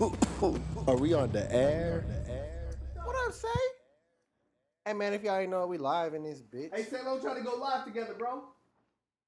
[0.00, 2.06] Are we on the air?
[3.04, 3.48] What up, say?
[4.86, 6.74] Hey man, if y'all ain't know, we live in this bitch.
[6.74, 7.04] Hey, St.
[7.04, 8.44] Lo trying to go live together, bro.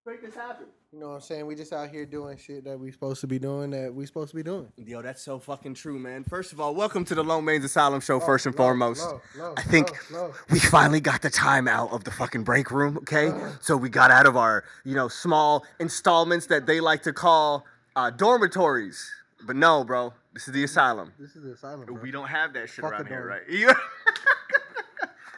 [0.06, 0.68] Make this happen.
[0.90, 1.46] You know what I'm saying?
[1.46, 4.30] We just out here doing shit that we supposed to be doing that we supposed
[4.30, 4.66] to be doing.
[4.78, 6.24] Yo, that's so fucking true, man.
[6.24, 9.06] First of all, welcome to the Lone Mains Asylum Show, first and foremost.
[9.58, 9.90] I think
[10.50, 13.30] we finally got the time out of the fucking break room, okay?
[13.60, 17.66] so we got out of our, you know, small installments that they like to call
[17.94, 19.10] uh, dormitories.
[19.44, 21.12] But no, bro, this is the asylum.
[21.18, 21.86] This is the asylum.
[21.86, 22.00] Bro.
[22.02, 23.76] We don't have that shit Fuck around here, right?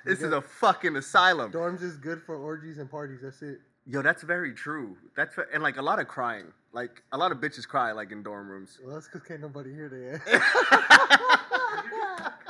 [0.04, 1.50] This is a fucking asylum.
[1.50, 3.20] Dorms is good for orgies and parties.
[3.22, 3.58] That's it.
[3.86, 4.96] Yo, that's very true.
[5.16, 6.52] That's and like a lot of crying.
[6.72, 8.78] Like a lot of bitches cry like in dorm rooms.
[8.84, 10.20] Well, that's because can't nobody hear that.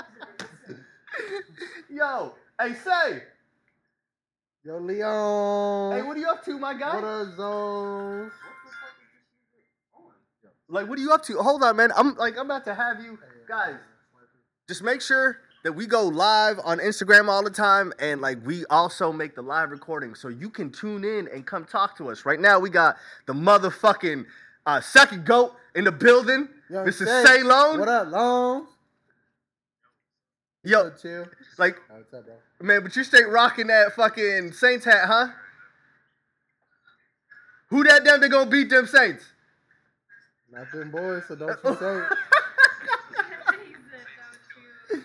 [1.91, 3.23] Yo, hey, say,
[4.65, 5.93] Yo, Leon.
[5.93, 6.95] hey, what are you up to, my guy?
[6.97, 8.33] What up, zones?
[10.69, 11.39] Like, what are you up to?
[11.39, 11.91] Hold on, man.
[11.97, 13.19] I'm like, I'm about to have you
[13.49, 13.77] guys.
[14.69, 18.65] Just make sure that we go live on Instagram all the time, and like we
[18.67, 22.25] also make the live recording, so you can tune in and come talk to us.
[22.25, 24.25] Right now, we got the motherfucking
[24.67, 26.49] uh, second goat in the building.
[26.71, 27.25] Young this is Say.
[27.25, 27.79] Ceylon.
[27.81, 28.67] What up, Long?
[30.67, 31.27] Yo, chill.
[31.59, 32.35] like, Oh, what's up, bro?
[32.67, 35.27] man, but you stay rocking that fucking Saints hat, huh?
[37.69, 39.25] Who that damn they gonna beat them Saints?
[40.55, 42.05] Not them boys, so don't you say it.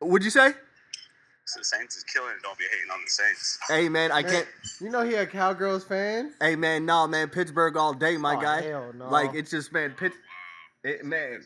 [0.00, 0.52] What'd you say?
[1.44, 2.42] So the Saints is killing it.
[2.42, 3.58] Don't be hating on the Saints.
[3.68, 4.46] Hey man, I can't.
[4.80, 6.32] You know he a Cowgirls fan?
[6.40, 8.62] Hey man, no man, Pittsburgh all day, my Oh, guy.
[8.62, 9.08] hell no.
[9.10, 10.12] Like it's just man, Pitt.
[10.82, 11.42] It, man.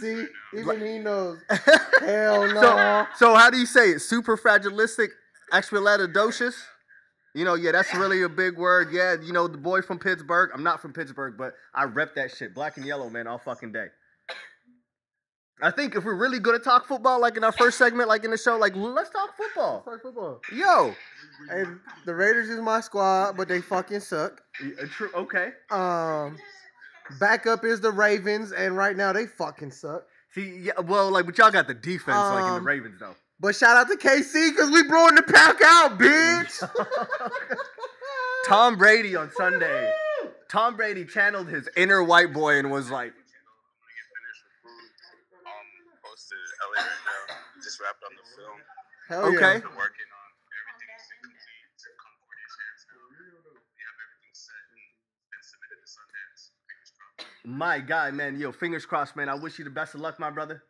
[0.00, 0.24] See,
[0.56, 1.38] even he knows.
[2.00, 2.62] Hell no.
[2.62, 3.98] so, so how do you say it?
[4.00, 5.08] Super fragilistic,
[5.52, 6.54] expialidocious?
[7.34, 8.88] You know, yeah, that's really a big word.
[8.92, 10.50] Yeah, you know, the boy from Pittsburgh.
[10.52, 12.54] I'm not from Pittsburgh, but I rep that shit.
[12.54, 13.86] Black and yellow, man, all fucking day.
[15.62, 18.24] I think if we're really good at talk football, like in our first segment, like
[18.24, 19.82] in the show, like let's talk football.
[19.84, 20.40] Fuck football.
[20.52, 20.94] Yo,
[21.48, 21.64] Hey,
[22.06, 24.40] the Raiders is my squad, but they fucking suck.
[24.62, 25.10] Uh, true.
[25.14, 25.50] Okay.
[25.70, 26.38] Um,
[27.18, 30.04] backup is the Ravens, and right now they fucking suck.
[30.34, 33.16] See, yeah, well, like, but y'all got the defense, like in the Um, Ravens, though.
[33.40, 36.60] But shout out to KC because we blowing the pack out, bitch.
[38.46, 39.90] Tom Brady on Sunday.
[40.48, 44.56] Tom Brady channeled his inner white boy and was like, I'm gonna get finished with
[44.60, 45.40] food.
[45.46, 45.66] Um,
[46.04, 46.36] posted
[46.68, 47.62] LA right now.
[47.64, 48.58] Just wrapped on the film.
[49.08, 49.62] Hell Okay.
[49.64, 49.72] yeah.
[49.72, 53.00] Working on everything is complete to Concordia Chance now.
[53.08, 54.84] We have everything set and
[55.32, 56.42] been submitted to Sundance.
[56.68, 57.46] Fingers crossed.
[57.46, 59.30] my guy, man, yo, fingers crossed, man.
[59.30, 60.60] I wish you the best of luck, my brother.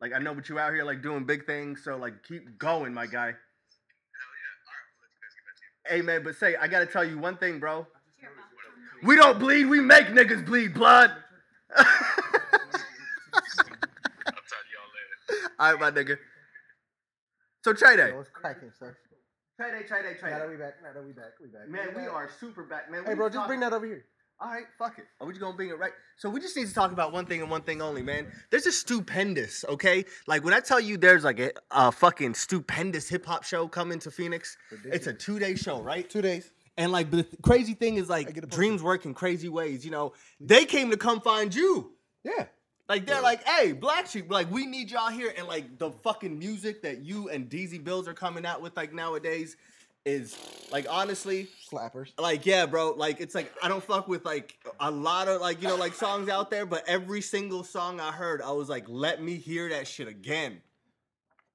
[0.00, 2.92] Like, I know what you out here, like, doing big things, so, like, keep going,
[2.92, 3.28] my guy.
[3.28, 4.52] Hell yeah.
[4.66, 6.68] All right, we'll let you guys get back to your Hey, man, but say, I
[6.68, 7.86] gotta tell you one thing, bro.
[9.02, 11.12] We don't bleed, we make niggas bleed blood.
[11.76, 11.90] I'll to
[14.72, 14.90] y'all
[15.32, 15.50] later.
[15.58, 16.18] All right, my nigga.
[17.64, 18.12] So, Trey Day.
[18.12, 18.96] What's cracking, sir?
[19.58, 20.50] Trey Day, Trey Day, Trey Now that Day.
[20.50, 21.68] we back, now that we back, we back.
[21.68, 23.04] Man, we are super back, man.
[23.06, 24.04] Hey, bro, just bring that over here.
[24.38, 25.06] All right, fuck it.
[25.20, 25.92] Are we just gonna bring it right?
[26.18, 28.26] So we just need to talk about one thing and one thing only, man.
[28.50, 30.04] There's a stupendous, okay?
[30.26, 33.98] Like when I tell you there's like a, a fucking stupendous hip hop show coming
[34.00, 36.08] to Phoenix, it's a two day show, right?
[36.08, 36.50] Two days.
[36.76, 39.84] And like the th- crazy thing is like dreams work in crazy ways.
[39.86, 41.92] You know, they came to come find you.
[42.22, 42.46] Yeah.
[42.88, 46.38] Like they're like, hey, Black Sheep, like we need y'all here, and like the fucking
[46.38, 49.56] music that you and DZ Bills are coming out with like nowadays
[50.06, 50.36] is
[50.70, 52.12] like honestly Slappers.
[52.18, 55.60] like yeah bro like it's like i don't fuck with like a lot of like
[55.60, 58.84] you know like songs out there but every single song i heard i was like
[58.88, 60.60] let me hear that shit again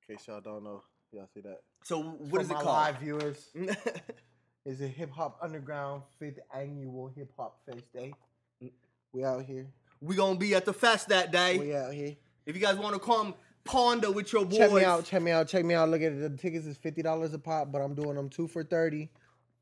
[0.09, 1.61] In case y'all don't know, y'all see that.
[1.83, 3.49] so what is For it my called live viewers,
[4.65, 8.13] is a Hip Hop Underground fifth annual Hip Hop Fest Day.
[8.61, 8.71] Mm.
[9.13, 9.67] We out here.
[10.01, 12.15] we gonna be at the fest that day We out here.
[12.45, 13.33] if you guys want to come
[13.63, 15.05] ponder with your boys Check me out.
[15.05, 15.47] Check me out.
[15.47, 15.89] Check me out.
[15.89, 16.19] Look at it.
[16.19, 19.09] The tickets is fifty dollars a pop, but I'm doing them two for thirty.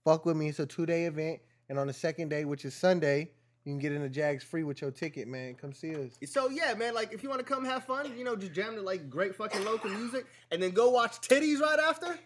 [0.05, 0.49] Fuck with me.
[0.49, 1.39] It's a two day event,
[1.69, 3.31] and on the second day, which is Sunday,
[3.65, 5.27] you can get in the Jags free with your ticket.
[5.27, 6.17] Man, come see us.
[6.25, 8.75] so yeah man like if you want to come have fun you know just jam
[8.75, 12.17] to like great fucking local music and then go watch titties right after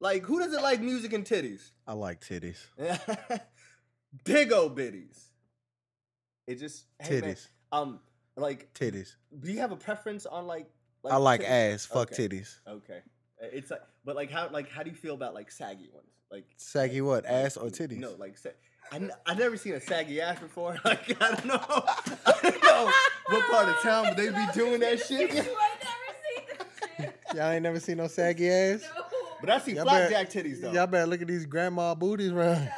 [0.00, 2.58] like who doesn't like music and titties I like titties.
[4.24, 5.18] big old bitties
[6.46, 7.48] it just hey, man, Titties.
[7.72, 8.00] um
[8.36, 9.14] like Titties.
[9.40, 10.66] do you have a preference on like,
[11.08, 11.74] I like titties?
[11.74, 11.86] ass.
[11.86, 12.28] Fuck Okay.
[12.28, 12.56] titties.
[12.68, 12.98] Okay,
[13.42, 16.08] Uh, it's like, but like how like how do you feel about like saggy ones?
[16.30, 17.24] Like Saggy what?
[17.24, 17.98] like, Ass or titties?
[17.98, 18.50] No, like sa-
[18.92, 20.76] I n- I never seen a saggy ass before.
[20.84, 22.92] Like I don't know, I don't know
[23.28, 25.32] what part of town but they be doing that shit.
[25.32, 26.66] You ain't never seen this
[26.98, 27.36] shit.
[27.36, 28.82] Y'all ain't never seen no saggy ass.
[28.96, 29.02] No.
[29.40, 30.72] But I see Y'all flapjack better- titties though.
[30.72, 32.70] Y'all better look at these grandma booties, man.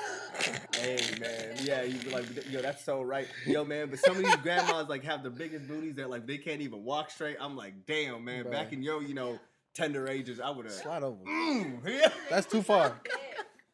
[0.80, 3.90] Hey man, yeah, you be like, yo, that's so right, yo man.
[3.90, 6.84] But some of these grandmas like have the biggest booties that like they can't even
[6.84, 7.36] walk straight.
[7.40, 8.44] I'm like, damn man.
[8.44, 8.52] Bruh.
[8.52, 9.38] Back in your you know
[9.74, 10.74] tender ages, I would have.
[10.74, 11.24] Slide over.
[11.24, 12.10] Mm, yeah.
[12.30, 13.00] That's too far.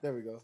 [0.01, 0.43] There we go.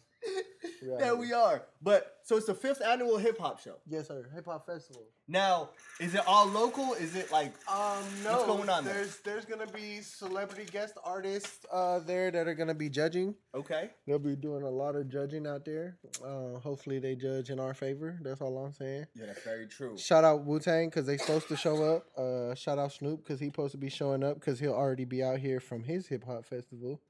[0.82, 1.62] We out There we are.
[1.82, 3.76] But so it's the fifth annual hip hop show.
[3.86, 4.28] Yes, sir.
[4.34, 5.04] Hip hop festival.
[5.28, 6.94] Now, is it all local?
[6.94, 8.32] Is it like Um, no.
[8.32, 8.94] What's going on there?
[8.94, 13.34] There's there's gonna be celebrity guest artists uh there that are gonna be judging.
[13.54, 13.90] okay?
[14.06, 15.98] They'll be doing a lot of judging out there.
[16.24, 18.18] Uh, hopefully they judge in our favor.
[18.22, 19.06] That's all I'm saying.
[19.14, 19.96] Yeah, that's very true.
[19.98, 22.06] Shout out Wu Tang because they supposed to show up.
[22.18, 25.22] Uh, shout out Snoop because he supposed to be showing up because he'll already be
[25.22, 27.00] out here from his hip hop festival.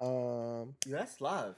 [0.00, 1.56] Um, Yeah, that's live.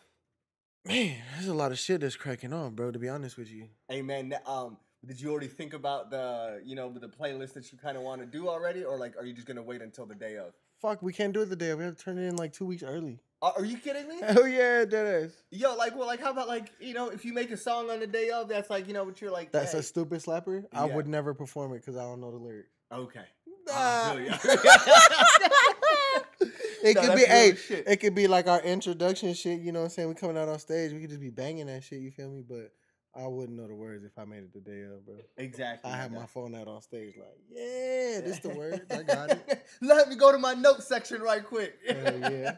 [0.88, 2.90] Man, there's a lot of shit that's cracking on, bro.
[2.90, 4.76] To be honest with you, Hey man, um,
[5.06, 8.20] did you already think about the you know the playlist that you kind of want
[8.20, 10.52] to do already, or like are you just gonna wait until the day of?
[10.80, 11.70] fuck, we can't do it the day.
[11.70, 11.78] Of.
[11.78, 13.20] We have to turn it in like two weeks early.
[13.42, 14.16] Are, are you kidding me?
[14.36, 15.32] Oh yeah, that is.
[15.50, 18.00] Yo, like, well, like, how about like, you know, if you make a song on
[18.00, 19.52] the day of, that's like, you know, what you're like.
[19.52, 19.78] That's hey.
[19.78, 20.64] a stupid slapper.
[20.72, 20.94] I Yeah.
[20.96, 22.70] would never perform it because I don't know the lyrics.
[22.92, 23.24] okay.
[23.66, 23.74] Nah.
[23.74, 25.74] I feel ya.
[26.82, 27.84] It No, could be, hey, shit.
[27.88, 29.60] it could be like our introduction shit.
[29.60, 30.08] You know what I'm saying?
[30.08, 32.00] We coming out on stage, we could just be banging that shit.
[32.00, 32.42] You feel me?
[32.48, 32.72] But
[33.14, 35.16] I wouldn't know the words if I made it the day of, bro.
[35.36, 35.90] exactly.
[35.90, 38.82] I have my phone out on stage, like, yeah, this the words.
[38.90, 39.66] I got it.
[39.80, 41.74] Let me go to my notes section right quick.
[41.88, 42.56] Hell yeah.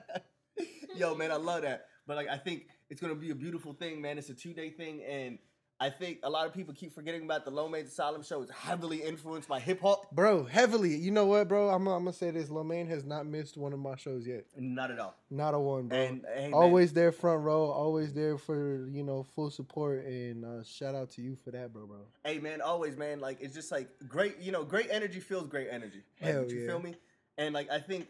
[0.96, 1.87] Yo, man, I love that.
[2.06, 4.19] But like, I think it's gonna be a beautiful thing, man.
[4.19, 5.38] It's a two day thing, and
[5.82, 8.43] I think a lot of people keep forgetting about the Low Main Asylum show.
[8.43, 10.11] It's heavily influenced by hip hop.
[10.12, 10.94] Bro, heavily.
[10.94, 11.71] You know what, bro?
[11.71, 12.50] I'm, I'm gonna say this.
[12.50, 14.44] Lomaine has not missed one of my shows yet.
[14.59, 15.15] Not at all.
[15.31, 15.99] Not a one, bro.
[15.99, 20.44] And hey, man, always there front row, always there for you know full support, and
[20.44, 22.00] uh, shout out to you for that, bro, bro.
[22.25, 23.19] hey, man, always, man.
[23.21, 24.38] Like, it's just like great.
[24.38, 26.03] You know, great energy feels great energy.
[26.21, 26.67] Like, Hell you yeah.
[26.67, 26.94] feel me?
[27.38, 28.06] And like, I think.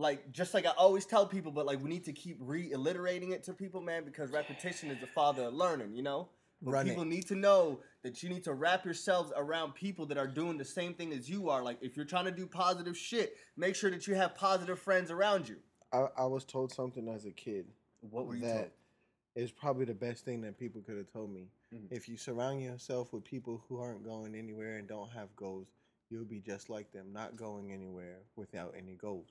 [0.00, 3.42] Like just like I always tell people, but like we need to keep reiterating it
[3.46, 6.28] to people, man, because repetition is the father of learning, you know.
[6.60, 6.90] But Run it.
[6.90, 10.58] people need to know that you need to wrap yourselves around people that are doing
[10.58, 11.62] the same thing as you are.
[11.62, 15.10] Like if you're trying to do positive shit, make sure that you have positive friends
[15.10, 15.56] around you.
[15.92, 17.66] I, I was told something as a kid
[18.00, 18.70] What were you that told?
[19.36, 21.48] is probably the best thing that people could have told me.
[21.72, 21.86] Mhm.
[21.90, 25.68] If you surround yourself with people who aren't going anywhere and don't have goals,
[26.10, 29.28] you'll be just like them, not going anywhere without any goals.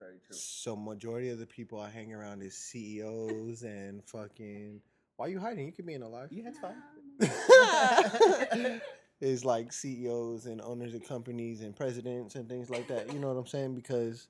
[0.00, 0.36] Very true.
[0.36, 4.80] So majority of the people I hang around is CEOs and fucking.
[5.18, 5.66] Why are you hiding?
[5.66, 6.28] You could be in a live.
[6.30, 6.80] Yeah, that's fine.
[9.20, 13.12] is like CEOs and owners of companies and presidents and things like that.
[13.12, 13.74] You know what I'm saying?
[13.74, 14.28] Because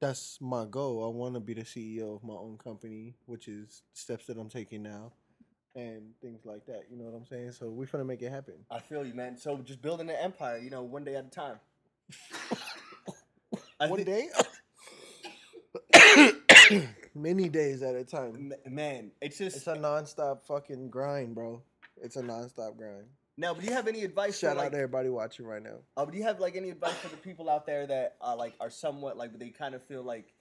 [0.00, 1.04] that's my goal.
[1.04, 4.48] I want to be the CEO of my own company, which is steps that I'm
[4.48, 5.14] taking now
[5.74, 6.84] and things like that.
[6.88, 7.50] You know what I'm saying?
[7.50, 8.54] So we're gonna make it happen.
[8.70, 9.36] I feel you, man.
[9.36, 11.58] So just building an empire, you know, one day at a time.
[13.80, 14.28] One day,
[17.14, 18.52] many days at a time.
[18.66, 21.62] M- man, it's just It's a nonstop fucking grind, bro.
[22.02, 23.04] It's a nonstop grind.
[23.36, 23.54] now.
[23.54, 24.38] Do you have any advice?
[24.38, 25.78] Shout for, like, out to everybody watching right now.
[25.96, 28.54] Uh, do you have like any advice for the people out there that uh, like
[28.60, 30.32] are somewhat like they kind of feel like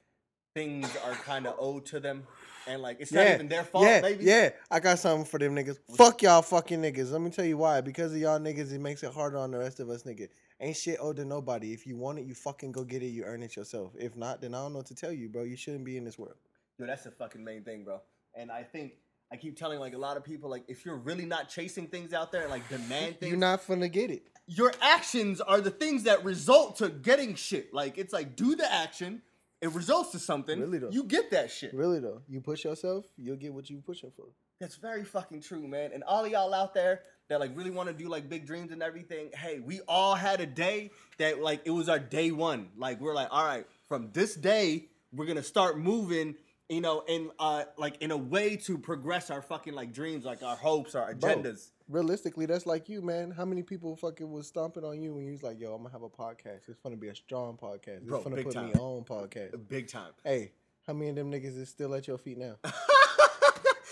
[0.56, 2.24] things are kind of owed to them,
[2.68, 4.26] and like it's not even their fault, yeah, maybe?
[4.26, 5.80] Yeah, I got something for them niggas.
[5.96, 7.12] Fuck y'all fucking niggas.
[7.12, 7.82] Let me tell you why.
[7.82, 10.30] Because of y'all niggas, it makes it harder on the rest of us nigga.
[10.60, 11.74] Ain't shit owed to nobody.
[11.74, 13.08] If you want it, you fucking go get it.
[13.08, 13.92] You earn it yourself.
[13.98, 15.44] If not, then I don't know what to tell you, bro.
[15.44, 16.36] You shouldn't be in this world.
[16.80, 18.02] Yo, that's the fucking main thing, bro.
[18.36, 18.94] And I think
[19.32, 22.14] I keep telling like a lot of people like if you're really not chasing things
[22.14, 24.24] out there and like demand things, You're not gonna get it.
[24.48, 27.74] your actions are the things that result to getting shit.
[27.74, 29.22] Like it's like do the action,
[29.62, 30.60] it results to something.
[30.60, 30.90] Really though.
[30.92, 31.74] You get that shit.
[31.74, 34.26] Really though, you push yourself, you'll get what you pushing for.
[34.60, 35.92] That's very fucking true, man.
[35.94, 38.72] And all of y'all out there that like really want to do like big dreams
[38.72, 42.70] and everything, hey, we all had a day that like it was our day one.
[42.78, 46.36] Like we're like, all right, from this day, we're gonna start moving,
[46.74, 50.44] you know, in uh like in a way to progress our fucking like dreams, like
[50.44, 51.72] our hopes, our Bro, agendas.
[51.90, 53.32] Realistically, that's like you, man.
[53.32, 55.92] How many people fucking was stomping on you when you was like, "Yo, I'm gonna
[55.92, 56.68] have a podcast.
[56.68, 57.98] It's gonna be a strong podcast.
[57.98, 58.68] It's Bro, gonna big put time.
[58.68, 60.12] me on podcast." Big time.
[60.24, 60.52] Hey,
[60.88, 62.56] how many of them niggas is still at your feet now?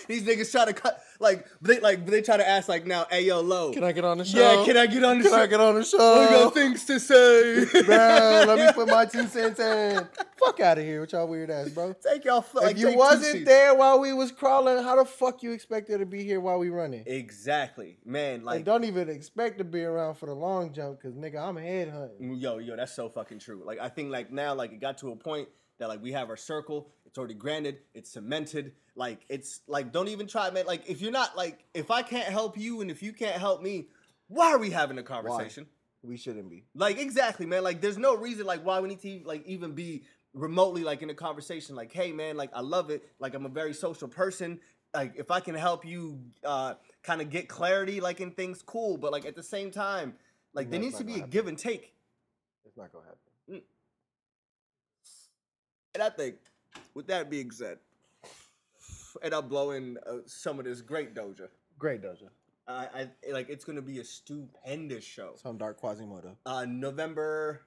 [0.08, 3.22] These niggas try to cut like they like they try to ask like now, hey
[3.26, 3.72] yo, low.
[3.74, 4.40] Can I get on the show?
[4.60, 5.38] yeah, can I get on the Can show?
[5.38, 5.98] I get on the show?
[5.98, 7.66] got things to say.
[7.84, 10.08] Bro, let me put my two cents in.
[10.38, 11.94] Fuck out of here with y'all weird ass, bro.
[11.94, 12.44] Take y'all.
[12.54, 16.06] Like, if you wasn't there while we was crawling, how the fuck you expected to
[16.06, 17.04] be here while we running?
[17.06, 18.36] Exactly, man.
[18.36, 21.58] and Like, don't even expect to be around for the long jump, cause nigga, I'm
[21.58, 22.36] head hunting.
[22.36, 23.62] yo, yo, that's so fucking true.
[23.66, 25.48] Like, I think like now, like it got to a point
[25.82, 26.90] that like we have our circle.
[27.08, 27.80] It's already granted.
[27.96, 28.74] It's cemented.
[28.96, 30.66] Like, it's like don't even try, man.
[30.68, 33.64] Like, if you're not like, if I can't help you and if you can't help
[33.64, 33.88] me,
[34.28, 35.66] why are we having a conversation?
[36.04, 36.66] We shouldn't be.
[36.76, 37.64] Like, exactly, man.
[37.64, 40.04] Like, there's no reason like why we need to like even be
[40.36, 41.76] remotely like in a conversation.
[41.76, 43.04] Like, hey, man, like I love it.
[43.20, 44.60] Like, I'm a very social person.
[44.94, 48.98] like if I can help you uh kind of get clarity like in things, cool.
[48.98, 50.14] But like at the same time,
[50.54, 51.94] like there needs to be a give and take.
[52.66, 53.62] It's not gonna happen.
[55.94, 56.36] And I think,
[56.94, 57.78] with that being said,
[59.22, 61.50] and I'm blowing uh, some of this great Doja.
[61.78, 62.30] Great Doja.
[62.68, 65.34] I, I like it's gonna be a stupendous show.
[65.36, 66.38] Some dark Quasimodo.
[66.46, 67.64] Uh, November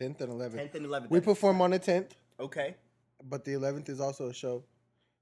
[0.00, 0.54] 10th and 11th.
[0.54, 1.10] 10th and 11th.
[1.10, 2.10] We perform on the 10th,
[2.40, 2.74] okay.
[3.28, 4.64] but the 11th is also a show.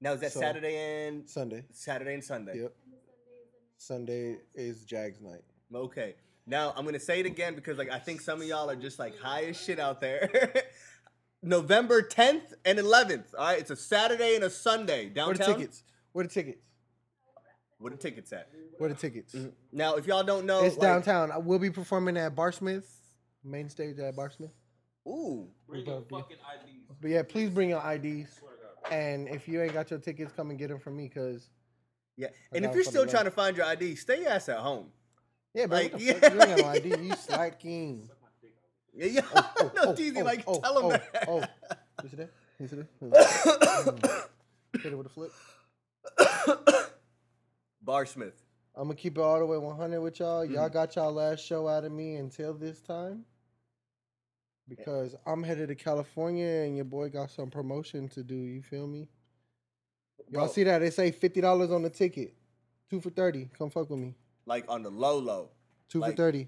[0.01, 0.75] Now is that So- Saturday
[1.07, 1.65] and Sunday.
[1.71, 2.61] Saturday and Sunday?
[2.61, 2.75] Yep.
[3.77, 5.43] Sunday is Jags night.
[5.73, 6.15] Okay.
[6.47, 8.99] Now I'm gonna say it again because like I think some of y'all are just
[8.99, 10.53] like high as shit out there.
[11.45, 13.25] November 10th and 11th.
[13.37, 15.27] All right, it's a Saturday and a Sunday downtown.
[15.27, 15.83] Where the tickets?
[16.11, 16.61] Where the tickets?
[17.77, 18.49] Where the tickets at?
[18.77, 19.35] Where the tickets?
[19.71, 20.81] Now, if y'all don't know, It's Mm-hmm.
[20.83, 21.31] like- downtown.
[21.31, 22.85] I will be performing at Barsmith,
[23.43, 24.51] main stage at Barsmith.
[25.07, 26.91] Ooh, Bring your fucking IDs.
[26.99, 28.41] But yeah, please bring your IDs.
[28.91, 31.49] And if you ain't got your tickets, come and get them from me, cause
[32.17, 32.27] yeah.
[32.53, 34.91] I And if you're still trying to find your ID, stay your ass at home.
[35.53, 36.13] yeah, bro, Like, what the yeah.
[36.13, 36.33] fuck?
[36.33, 37.03] You ain't got no ID.
[37.03, 38.09] You slacking.
[38.95, 39.21] Yeah, yeah.
[39.35, 41.25] Oh, no, DZ, like oh, tell him oh, that.
[41.27, 41.43] Oh,
[42.03, 42.29] you see that?
[42.59, 44.29] You see that?
[44.81, 45.31] Hit it with a flip.
[47.85, 48.33] Barsmith.
[48.75, 50.43] I'm gonna keep it all the way 100 with y'all.
[50.43, 50.55] Mm-hmm.
[50.55, 53.25] Y'all got y'all last show out of me until this time.
[54.67, 58.35] Because I'm headed to California and your boy got some promotion to do.
[58.35, 59.07] You feel me?
[60.31, 60.47] Y'all Bro.
[60.47, 60.79] see that?
[60.79, 62.33] They say fifty dollars on the ticket,
[62.89, 63.49] two for thirty.
[63.57, 64.15] Come fuck with me.
[64.45, 65.49] Like on the low low.
[65.89, 66.47] Two Like, for thirty.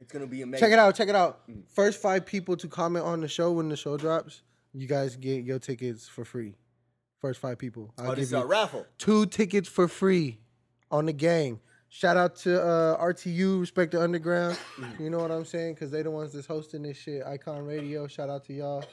[0.00, 0.64] It's gonna be amazing.
[0.66, 0.94] Check it out.
[0.94, 1.48] Check it out.
[1.48, 1.62] Mm.
[1.74, 5.44] First five people to comment on the show when the show drops, you guys get
[5.44, 6.54] your tickets for free.
[7.20, 7.92] First five people.
[7.98, 8.86] I'll Oh, this give is a raffle.
[8.98, 10.38] two tickets for free
[10.90, 11.60] on the gang.
[11.90, 14.58] Shout out to uh, RTU, Respect the Underground.
[14.76, 15.00] Mm.
[15.00, 15.74] You know what I'm saying?
[15.74, 17.24] Because they the ones that's hosting this shit.
[17.26, 18.06] Icon Radio.
[18.06, 18.84] Shout out to y'all.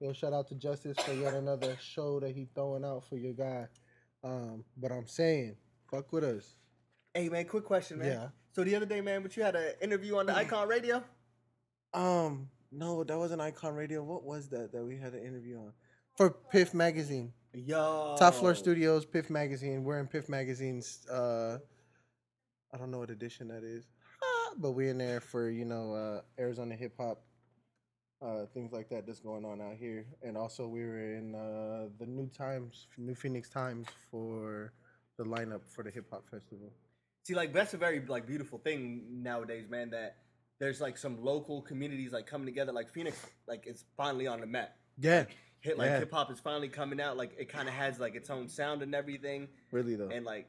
[0.00, 3.32] Yo, shout out to Justice for yet another show that he throwing out for your
[3.32, 3.66] guy.
[4.22, 5.56] Um, but I'm saying,
[5.90, 6.56] fuck with us.
[7.14, 8.08] Hey man, quick question, man.
[8.08, 8.28] Yeah.
[8.52, 11.02] So the other day, man, but you had an interview on the Icon Radio.
[11.94, 14.02] Um, no, that wasn't Icon Radio.
[14.02, 15.72] What was that that we had an interview on?
[16.16, 17.32] For Piff Magazine.
[17.54, 18.16] Yo.
[18.18, 19.84] Top Floor Studios, Piff Magazine.
[19.84, 21.06] We're in Piff Magazine's.
[21.06, 21.58] Uh,
[22.74, 23.84] I don't know what edition that is,
[24.22, 27.22] Ah, but we're in there for you know uh, Arizona hip hop,
[28.22, 31.88] uh, things like that that's going on out here, and also we were in uh,
[31.98, 34.72] the New Times, New Phoenix Times for
[35.18, 36.70] the lineup for the hip hop festival.
[37.24, 39.90] See, like that's a very like beautiful thing nowadays, man.
[39.90, 40.16] That
[40.58, 42.72] there's like some local communities like coming together.
[42.72, 44.76] Like Phoenix, like it's finally on the map.
[44.98, 45.24] Yeah,
[45.60, 45.98] Hit like Yeah.
[46.00, 47.16] hip hop is finally coming out.
[47.16, 49.48] Like it kind of has like its own sound and everything.
[49.70, 50.08] really though.
[50.08, 50.48] And like,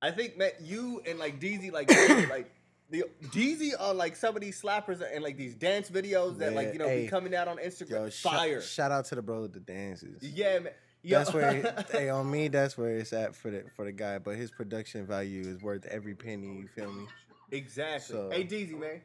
[0.00, 1.90] I think man, you and like DZ like
[2.30, 2.50] like
[2.90, 6.72] the DZ on like some of these slappers and like these dance videos that like
[6.72, 7.02] you know hey.
[7.02, 7.90] be coming out on Instagram.
[7.90, 8.62] Yo, Fire.
[8.62, 10.22] Shout out to the bro with the dances.
[10.22, 10.72] yeah, man.
[11.08, 11.18] Yo.
[11.18, 14.18] That's where, it- hey, on me, that's where it's at for the for the guy.
[14.18, 16.58] But his production value is worth every penny.
[16.58, 17.06] You feel me?
[17.50, 18.14] exactly.
[18.14, 19.00] So- Hey DZ, man.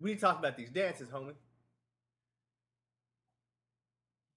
[0.00, 1.34] We need to talk about these dances, homie.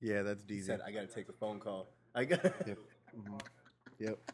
[0.01, 1.87] Yeah, that's He said, I gotta take a phone call.
[2.15, 2.43] I got.
[2.43, 2.77] Yep.
[3.17, 3.41] Mhm.
[3.99, 4.19] Yep.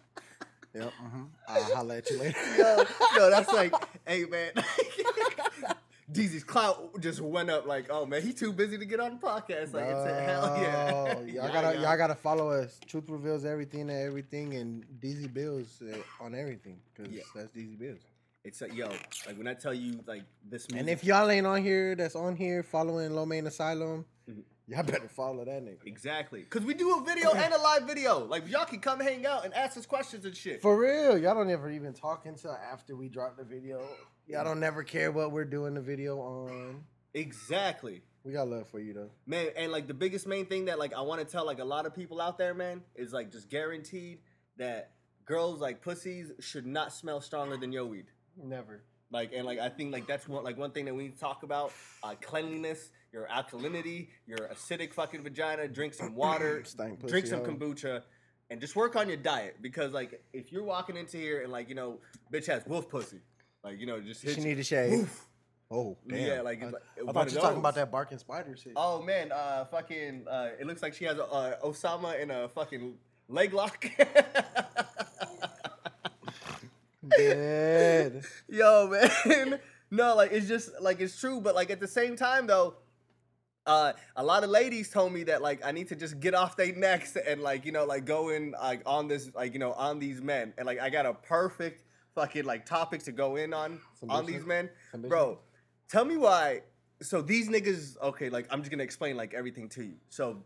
[0.76, 0.94] Yep.
[1.04, 1.24] Mm-hmm.
[1.48, 2.38] I'll holler at you later.
[2.58, 2.84] Yo,
[3.16, 3.74] yo, that's like,
[4.08, 4.52] hey man,
[6.18, 7.66] DZ's clout just went up.
[7.68, 9.74] Like, oh man, he too busy to get on the podcast.
[9.74, 11.20] Like, it's a hell yeah.
[11.22, 12.80] Y'all gotta y'all gotta follow us.
[12.86, 17.22] Truth reveals everything and everything, and DZ Bills uh, on everything because Yeah.
[17.36, 18.02] that's DZ Bills.
[18.44, 18.88] It's a, yo,
[19.26, 20.80] like when I tell you like this music.
[20.80, 24.06] And if y'all ain't on here, that's on here following Low Main Asylum.
[24.68, 25.78] Y'all better follow that nigga.
[25.86, 28.26] exactly, cause we do a video and a live video.
[28.26, 30.62] Like y'all can come hang out and ask us questions and shit.
[30.62, 33.82] For real, y'all don't ever even talk until after we drop the video.
[34.28, 36.84] Y'all don't never care what we're doing the video on.
[37.14, 38.02] exactly.
[38.24, 39.10] We got love for you though.
[39.26, 41.66] Man, and like the biggest main thing that like I want to tell like a
[41.66, 44.20] lot of people out there, man, is like just guaranteed
[44.58, 44.92] that
[45.24, 48.08] girls like pussies should not smell stronger than your weed.
[48.36, 48.84] Never.
[49.12, 51.20] Like and like I think like that's one like one thing that we need to
[51.20, 51.72] talk about.
[52.04, 55.68] Uh, cleanliness, your alkalinity, your acidic fucking vagina.
[55.68, 57.46] Drink some water, Stank drink some hoe.
[57.54, 58.02] kombucha,
[58.50, 61.70] and just work on your diet because like if you're walking into here and like
[61.70, 62.00] you know
[62.32, 63.22] bitch has wolf pussy,
[63.64, 65.12] like you know just hit She you- need a shave.
[65.70, 66.18] Oh damn.
[66.26, 66.76] Yeah, like, I, like
[67.10, 68.72] I thought you were talking about that barking spider shit.
[68.78, 72.48] Oh man, uh, fucking, uh, it looks like she has a uh, Osama in a
[72.48, 72.94] fucking
[73.28, 73.86] leg lock.
[77.18, 78.24] Dead.
[78.50, 78.88] Yo,
[79.26, 79.60] man,
[79.92, 82.76] no, like it's just like it's true, but like at the same time though,
[83.68, 86.56] uh, a lot of ladies told me that like I need to just get off
[86.56, 89.74] their necks and like you know like go in like on this like you know
[89.74, 91.84] on these men and like I got a perfect
[92.16, 95.38] fucking like topic to go in on Some on these men, Some bro.
[95.90, 96.62] Tell me why.
[97.02, 99.96] So these niggas, okay, like I'm just gonna explain like everything to you.
[100.10, 100.38] So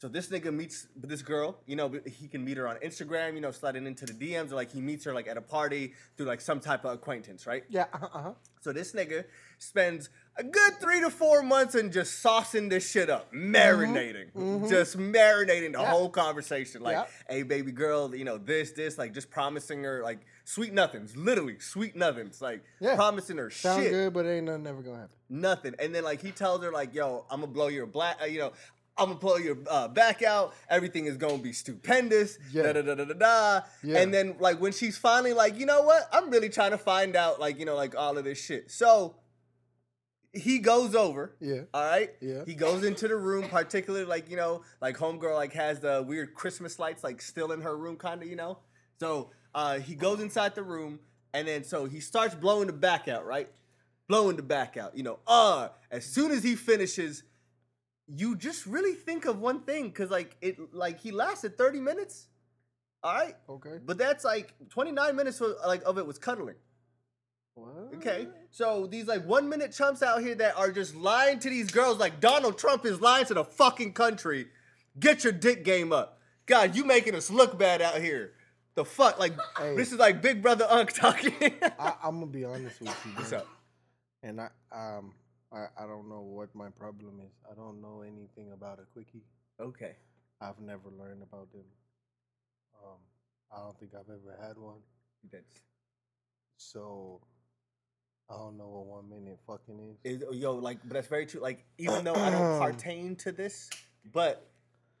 [0.00, 3.42] So this nigga meets this girl, you know, he can meet her on Instagram, you
[3.42, 6.24] know, sliding into the DMs, or like he meets her like at a party through
[6.24, 7.64] like some type of acquaintance, right?
[7.68, 7.84] Yeah.
[7.92, 8.32] Uh huh.
[8.62, 9.24] So this nigga
[9.58, 14.96] spends a good three to four months and just saucing this shit up, marinating, just
[14.96, 15.80] marinating the Mm-hmm.
[15.82, 15.90] Yeah.
[15.90, 16.82] whole conversation.
[16.82, 17.06] Like, Yeah.
[17.28, 21.58] hey, baby girl, you know, this, this, like just promising her like sweet nothings, literally
[21.58, 22.96] sweet nothings, like Yeah.
[22.96, 25.16] promising her Sound shit good, but ain't nothing ever gonna happen.
[25.28, 25.74] nothing.
[25.78, 28.38] And then like he tells her like, "Yo, I'm gonna blow your black, uh, you
[28.38, 28.52] know,
[29.00, 30.54] I'm gonna pull your uh, back out.
[30.68, 32.64] Everything is gonna be stupendous." Yeah.
[32.64, 33.60] Da da da da da da.
[33.82, 33.98] Yeah.
[33.98, 36.08] And then like when she's finally like, you know what?
[36.12, 38.70] I'm really trying to find out like you know like all of this shit.
[38.70, 39.16] So
[40.32, 41.34] he goes over.
[41.40, 41.62] Yeah.
[41.74, 42.10] All right.
[42.20, 42.44] Yeah.
[42.46, 46.34] He goes into the room, particularly like you know, like homegirl like has the weird
[46.34, 48.58] Christmas lights like still in her room, kind of you know.
[48.98, 51.00] So uh, he goes inside the room,
[51.32, 53.48] and then so he starts blowing the back out, right?
[54.08, 55.20] Blowing the back out, you know.
[55.26, 57.22] Uh, as soon as he finishes,
[58.16, 62.26] you just really think of one thing, cause like it, like he lasted thirty minutes.
[63.02, 63.78] All right, Okay.
[63.84, 66.56] but that's like twenty nine minutes of, like of it was cuddling.
[67.54, 67.94] What?
[67.96, 71.70] Okay, so these like one minute chumps out here that are just lying to these
[71.70, 74.46] girls like Donald Trump is lying to the fucking country.
[74.98, 76.18] Get your dick game up.
[76.46, 78.32] God, you making us look bad out here.
[78.74, 79.18] The fuck?
[79.18, 79.76] Like, Hey.
[79.76, 81.34] this is like Big Brother Unk talking.
[81.78, 83.12] I, I'm gonna be honest with you.
[83.14, 83.46] What's up?
[84.22, 85.12] And I um
[85.52, 87.32] I, I don't know what my problem is.
[87.50, 89.24] I don't know anything about a quickie.
[89.60, 89.96] Okay.
[90.40, 91.64] I've never learned about them.
[92.82, 92.98] Um,
[93.52, 94.78] I don't think I've ever had one.
[95.30, 95.60] That's,
[96.56, 97.20] So
[98.30, 100.22] I don't know what one minute fucking is.
[100.22, 101.40] is, yo, like, but that's very true.
[101.40, 103.68] Like, even though I don't pertain to this,
[104.12, 104.46] but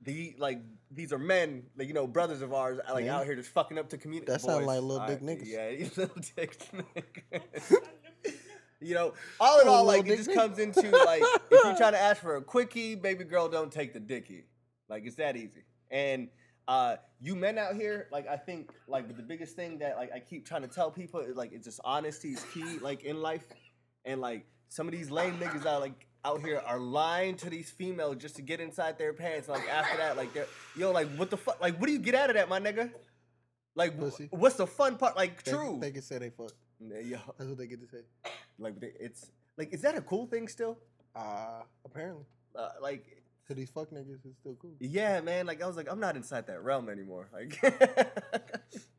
[0.02, 0.58] the like
[0.90, 3.18] these are men, like you know, brothers of ours, like Yeah.
[3.18, 4.32] out here just fucking up to community.
[4.32, 4.66] That sound boys.
[4.66, 5.46] like little All dick right, niggas.
[5.46, 7.76] Yeah, you little dick niggas.
[8.80, 12.00] You know, all in all, like it just comes into like if you're trying to
[12.00, 14.44] ask for a quickie, baby girl, don't take the dickie.
[14.88, 15.64] Like it's that easy.
[15.90, 16.28] And
[16.66, 20.10] uh, you men out here, like I think, like but the biggest thing that like
[20.12, 23.20] I keep trying to tell people is like it's just honesty is key, like in
[23.20, 23.46] life.
[24.04, 27.70] And like some of these lame niggas out like out here are lying to these
[27.70, 29.48] females just to get inside their pants.
[29.48, 31.60] Like after that, like they're yo, like what the fuck?
[31.60, 32.90] Like what do you get out of that, my nigga?
[33.74, 34.28] Like Pussy.
[34.30, 35.16] what's the fun part?
[35.16, 35.78] Like They, true.
[35.80, 36.52] They can say they fuck.
[36.80, 38.04] Yo, That's what they get to say.
[38.60, 40.78] Like it's like is that a cool thing still?
[41.16, 42.24] Uh apparently.
[42.54, 43.04] Uh, like
[43.48, 44.74] To these fuck niggas, it's still cool.
[44.80, 45.46] yeah, man.
[45.46, 47.28] Like I was like I'm not inside that realm anymore.
[47.32, 47.58] Like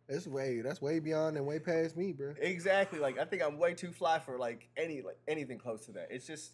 [0.10, 2.34] It's way that's way beyond and way past me, bro.
[2.38, 3.00] exactly.
[3.00, 6.08] Like I think I'm way too fly for like any like anything close to that.
[6.12, 6.52] It's just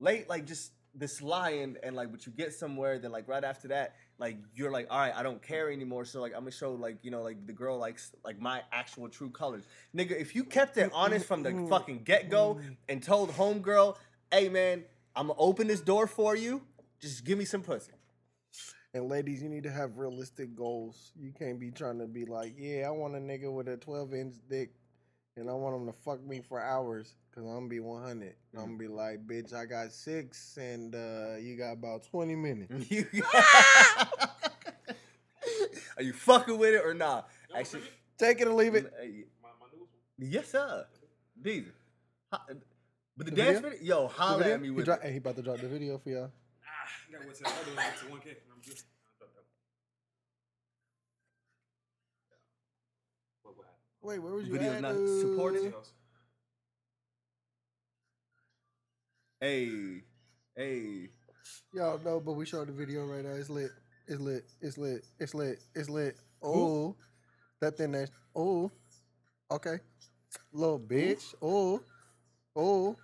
[0.00, 3.68] late, like just this lying and like but you get somewhere then like right after
[3.68, 6.72] that like you're like all right i don't care anymore so like i'm gonna show
[6.72, 9.64] like you know like the girl likes like my actual true colors.
[9.96, 13.96] Nigga if you kept it honest from the fucking get-go and told homegirl
[14.32, 16.62] hey man i'm gonna open this door for you
[17.00, 17.92] just give me some pussy.
[18.92, 21.12] And ladies, you need to have realistic goals.
[21.16, 24.14] You can't be trying to be like, yeah, I want a nigga with a 12
[24.14, 24.72] inch dick
[25.36, 28.34] and I want him to fuck me for hours because I'm going to be 100.
[28.54, 32.34] I'm going to be like, bitch, I got six and uh, you got about 20
[32.34, 32.72] minutes.
[35.96, 37.82] Are you fucking with it or not actually
[38.18, 38.92] Take it or leave it.
[39.00, 39.04] uh,
[40.18, 40.84] yes sir
[41.42, 41.64] these
[42.30, 42.40] but
[43.18, 43.70] the, The dance video?
[43.70, 45.02] video yo The holla at me he, with dro- it.
[45.02, 46.30] hey, he about to drop the video for y'all.
[46.64, 46.68] Ah,
[47.12, 48.26] gotta wait till the other one gets to 1K.
[48.30, 48.80] and I'm good.
[48.80, 49.44] I'll drop that one.
[53.42, 53.89] What will happen?
[54.02, 54.82] Wait, where was you Video's at?
[54.82, 55.20] not dude?
[55.20, 55.74] supported?
[59.40, 60.02] Hey,
[60.56, 61.08] hey.
[61.74, 63.30] Y'all know, but we showed the video right now.
[63.32, 63.70] It's lit.
[64.06, 64.44] It's lit.
[64.60, 65.04] It's lit.
[65.18, 65.58] It's lit.
[65.74, 66.16] It's lit.
[66.42, 66.96] Oh,
[67.60, 68.10] that thing that.
[68.34, 68.70] Oh,
[69.50, 69.78] okay.
[70.52, 71.34] Little bitch.
[71.42, 71.82] Oh,
[72.56, 72.96] oh.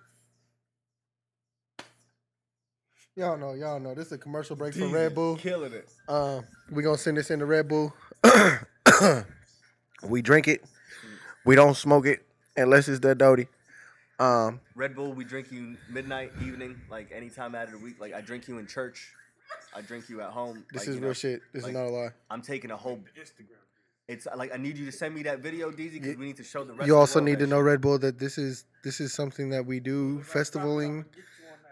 [3.15, 3.53] Y'all know.
[3.53, 3.93] Y'all know.
[3.95, 5.37] This is a commercial break for Red Bull.
[5.37, 5.89] Killing it.
[6.07, 7.93] Uh, we gonna send this into Red Bull.
[10.03, 10.63] we drink it.
[11.47, 12.25] We don't smoke it
[12.57, 13.47] unless it's the dirty.
[14.19, 18.01] Um, Red Bull, we drink you midnight, evening, like any time out of the week.
[18.01, 19.13] Like I drink you in church.
[19.73, 20.65] I drink you at home.
[20.73, 21.41] this like, is you real know, shit.
[21.53, 22.09] This like- is not a lie.
[22.29, 22.97] I'm taking a whole.
[23.17, 23.45] Instagram.
[24.09, 26.43] It's like I need you to send me that video, DZ, because we need to
[26.43, 26.85] show the rest.
[26.85, 27.61] You of the also need to know.
[27.61, 31.05] Red Bull that this is this is something that we do festivaling.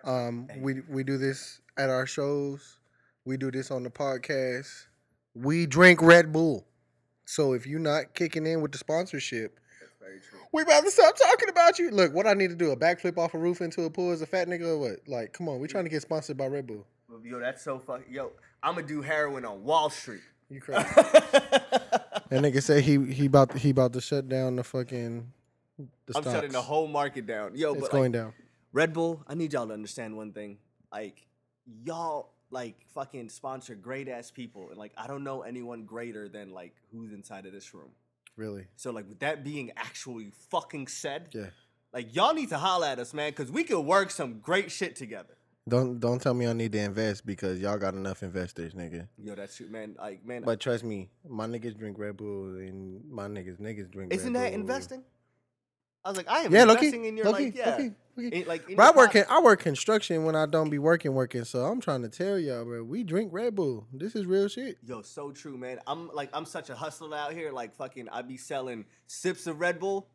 [0.05, 2.77] Um, we we do this at our shows.
[3.25, 4.85] We do this on the podcast.
[5.33, 6.65] We drink Red Bull.
[7.25, 9.59] So if you're not kicking in with the sponsorship,
[10.05, 10.39] very true.
[10.51, 11.89] we about to stop talking about you.
[11.91, 14.21] Look, what I need to do a backflip off a roof into a pool as
[14.21, 14.99] a fat nigga or what?
[15.07, 16.85] Like, come on, we trying to get sponsored by Red Bull.
[17.23, 18.13] Yo, that's so fucking.
[18.13, 20.21] Yo, I'm gonna do heroin on Wall Street.
[20.49, 20.83] You crazy?
[20.83, 25.31] that nigga said he he about he about to shut down the fucking.
[25.77, 27.55] The I'm shutting the whole market down.
[27.55, 28.33] Yo, It's but going like, down.
[28.71, 30.57] Red Bull, I need y'all to understand one thing.
[30.91, 31.25] Like,
[31.83, 36.51] y'all like fucking sponsor great ass people, and like I don't know anyone greater than
[36.51, 37.89] like who's inside of this room.
[38.37, 38.65] Really?
[38.75, 41.47] So like with that being actually fucking said, Yeah.
[41.93, 44.95] like y'all need to holla at us, man, because we could work some great shit
[44.95, 45.35] together.
[45.67, 49.07] Don't don't tell me I need to invest because y'all got enough investors, nigga.
[49.17, 49.95] Yo, that's true, man.
[49.97, 54.13] Like man, But trust me, my niggas drink Red Bull and my niggas niggas drink.
[54.13, 54.59] isn't Red that Bull.
[54.61, 55.03] investing?
[56.03, 57.07] I was like, I am Yeah, investing Loki.
[57.07, 57.43] in your Loki.
[57.45, 57.89] like, yeah.
[58.17, 61.43] Like Bro, I work in, I work construction when I don't be working working.
[61.43, 62.83] So I'm trying to tell y'all, bro.
[62.83, 63.87] We drink Red Bull.
[63.91, 64.77] This is real shit.
[64.85, 65.79] Yo, so true, man.
[65.85, 67.51] I'm like, I'm such a hustler out here.
[67.51, 70.07] Like, fucking, I be selling sips of Red Bull,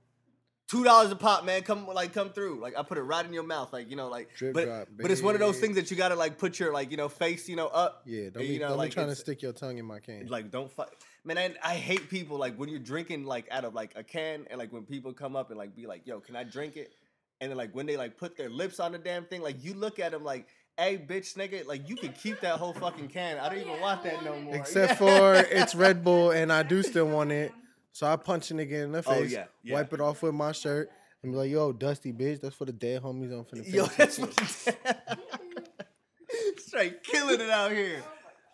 [0.67, 1.61] two dollars a pop, man.
[1.63, 2.61] Come, like, come through.
[2.61, 4.35] Like, I put it right in your mouth, like, you know, like.
[4.35, 6.73] Drip but, drop, but it's one of those things that you gotta like put your
[6.73, 8.03] like, you know, face, you know, up.
[8.07, 9.99] Yeah, don't be, you know, don't like be trying to stick your tongue in my
[9.99, 10.27] can.
[10.27, 11.37] Like, don't fuck, man.
[11.37, 14.59] I, I hate people like when you're drinking like out of like a can, and
[14.59, 16.95] like when people come up and like be like, "Yo, can I drink it?"
[17.41, 19.75] And then like when they like put their lips on the damn thing, like you
[19.75, 20.47] look at them like,
[20.79, 23.39] "Hey, bitch, nigga, like you can keep that whole fucking can.
[23.39, 26.83] I don't even want that no more." Except for it's Red Bull and I do
[26.83, 27.53] still want it.
[27.93, 29.75] So I punch a nigga in the Oh, face, yeah, yeah.
[29.75, 30.91] wipe it off with my shirt,
[31.23, 34.17] and be like, yo, dusty bitch, that's for the dead homies I'm finna Yo, that's
[34.17, 35.19] shit." what
[36.59, 38.03] straight killing it out here.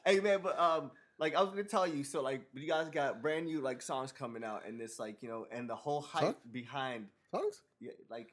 [0.05, 3.21] Hey man, but um, like I was gonna tell you, so like you guys got
[3.21, 6.25] brand new like songs coming out, and this like you know, and the whole hype
[6.25, 6.33] Huh?
[6.53, 7.63] behind Songs?
[7.81, 8.33] yeah, like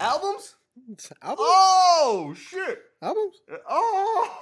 [0.00, 0.54] albums.
[1.22, 1.38] Albums?
[1.38, 2.78] Oh shit!
[3.00, 3.36] Albums?
[3.68, 4.38] Oh,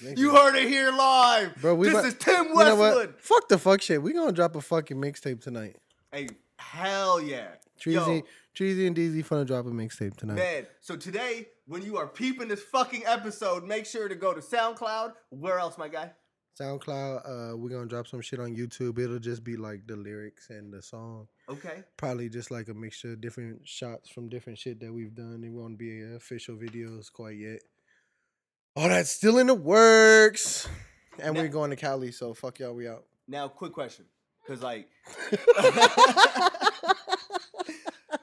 [0.16, 2.92] you heard it here live, Bro, we this about- is Tim Westwood.
[2.94, 3.12] You know?
[3.18, 4.02] Fuck the fuck shit.
[4.02, 5.76] We gonna drop a fucking mixtape tonight.
[6.12, 8.22] Hey, hell yeah, Treasy,
[8.54, 10.36] Treasy and DZ finna drop a mixtape tonight.
[10.36, 14.40] Man, so today, when you are peeping this fucking episode, make sure to go to
[14.40, 15.12] SoundCloud.
[15.30, 16.10] Where else, my guy?
[16.58, 18.98] SoundCloud, uh, we're gonna drop some shit on YouTube.
[18.98, 21.28] It'll just be like the lyrics and the song.
[21.48, 21.84] Okay.
[21.96, 25.42] Probably just like a mixture of different shots from different shit that we've done.
[25.44, 27.60] It won't be official videos quite yet.
[28.74, 30.68] All that's still in the works.
[31.18, 33.04] And Now- we're going to Cali, so fuck y'all, we out.
[33.28, 34.04] Now, quick question,
[34.44, 34.88] because like,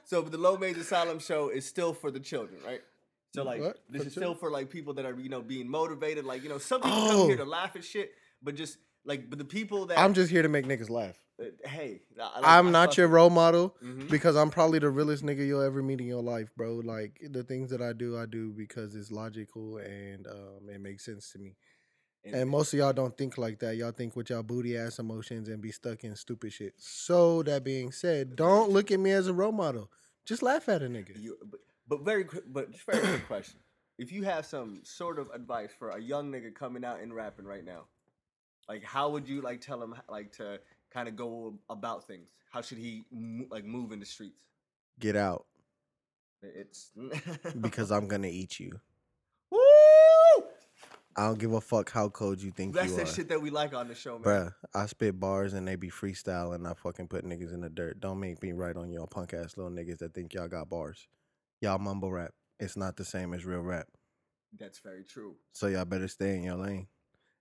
[0.04, 2.80] so the Low Major Asylum show is still for the children, right?
[3.34, 3.78] So like, What?
[3.90, 6.24] this For is still for like people that are you know being motivated.
[6.24, 7.44] Like you know, some people come here Oh.
[7.44, 10.48] to laugh at shit, but just like, but the people that I'm just here to
[10.48, 11.18] make niggas laugh.
[11.40, 14.08] Uh, hey, I- I'm not your role model Mhm.
[14.10, 16.76] because I'm probably the realest nigga you'll ever meet in your life, bro.
[16.76, 21.04] Like the things that I do, I do because it's logical and um, it makes
[21.04, 21.56] sense to me.
[22.26, 23.76] And most of y'all don't think like that.
[23.76, 26.72] Y'all think with y'all booty ass emotions and be stuck in stupid shit.
[26.78, 29.90] So that being said, don't look at me as a role model.
[30.24, 31.20] Just laugh at a nigga.
[31.20, 33.60] You, but, but very quick, but just very quick question.
[33.98, 37.44] If you have some sort of advice for a young nigga coming out and rapping
[37.44, 37.88] right now,
[38.70, 40.58] like how would you like tell him like to
[40.94, 42.28] kind of go about things?
[42.52, 44.44] How should he mo- like move in the streets?
[45.00, 45.44] Get out
[46.40, 46.92] It's
[47.60, 48.80] because I'm gonna eat you.
[49.50, 49.58] Woo!
[51.16, 53.06] I don't give a fuck how cold you think That's you are.
[53.06, 54.22] shit that we like on the show, man.
[54.22, 57.68] Bruh, I spit bars and they be freestyle and I fucking put niggas in the
[57.70, 58.00] dirt.
[58.00, 61.06] Don't make me right on y'all punk ass little niggas that think y'all got bars.
[61.60, 62.32] Y'all mumble rap.
[62.60, 63.86] It's not the same as real rap.
[64.58, 65.34] That's very true.
[65.52, 66.86] So y'all better stay in your lane.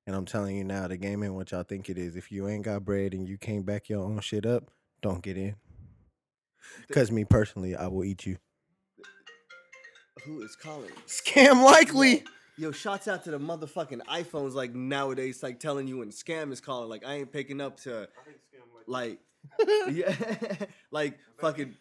[0.06, 2.16] And I'm telling you now, the game ain't what y'all think it is.
[2.16, 4.70] If you ain't got bread and you can't back your own shit up,
[5.02, 5.56] don't get in.
[6.92, 8.38] Cause me personally, I will eat you.
[10.26, 10.92] Who is calling?
[11.08, 12.24] Scam likely.
[12.58, 16.62] Yo, shouts out to the motherfucking iPhones like nowadays, like telling you when scam is
[16.62, 16.90] calling.
[16.90, 18.08] Like I ain't picking up to
[18.88, 19.20] like
[19.92, 20.16] yeah,
[20.92, 21.76] like fucking.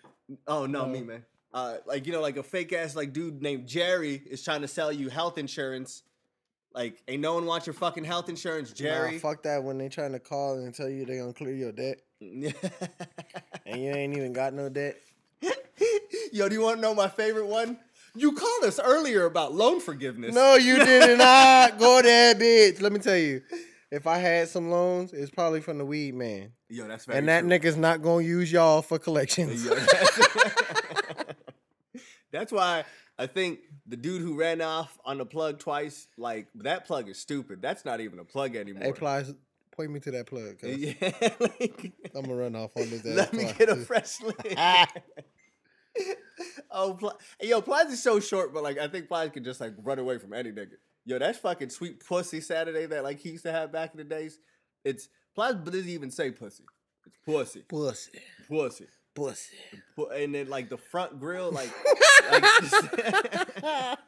[0.46, 1.24] Oh no, me man.
[1.52, 4.68] Uh, like you know, like a fake ass like dude named Jerry is trying to
[4.68, 6.02] sell you health insurance.
[6.74, 9.12] Like, ain't no one want your fucking health insurance, Jerry.
[9.12, 11.72] Nah, fuck that when they trying to call and tell you they gonna clear your
[11.72, 12.42] debt and
[13.82, 14.96] you ain't even got no debt.
[16.32, 17.78] Yo, do you want to know my favorite one?
[18.14, 20.34] You called us earlier about loan forgiveness.
[20.34, 22.80] No, you did not go there, bitch.
[22.80, 23.42] Let me tell you.
[23.90, 26.52] If I had some loans, it's probably from the weed man.
[26.70, 27.50] Yo, that's very and that true.
[27.50, 29.66] nigga's not gonna use y'all for collections.
[29.66, 30.20] Yo, that's,
[32.30, 32.84] that's why
[33.18, 33.60] I think
[33.92, 37.60] the dude who ran off on the plug twice, like that plug is stupid.
[37.60, 38.82] That's not even a plug anymore.
[38.84, 39.34] hey, Plies,
[39.70, 40.58] point me to that plug.
[40.58, 40.94] cuz yeah,
[41.40, 43.04] like, I'm gonna run off on this.
[43.04, 44.56] let me get a fresh lick.
[46.70, 49.74] oh, Pl- yo, Plies is so short, but like I think Plies could just like
[49.82, 50.76] run away from any nigga.
[51.04, 54.04] Yo, that's fucking sweet pussy Saturday that like he used to have back in the
[54.04, 54.38] days.
[54.86, 56.64] It's Plies but doesn't even say pussy.
[57.04, 58.12] It's pussy, pussy,
[58.48, 58.86] pussy.
[59.14, 59.56] Pussy.
[60.14, 61.70] And then like the front grill, like,
[62.30, 62.88] like just,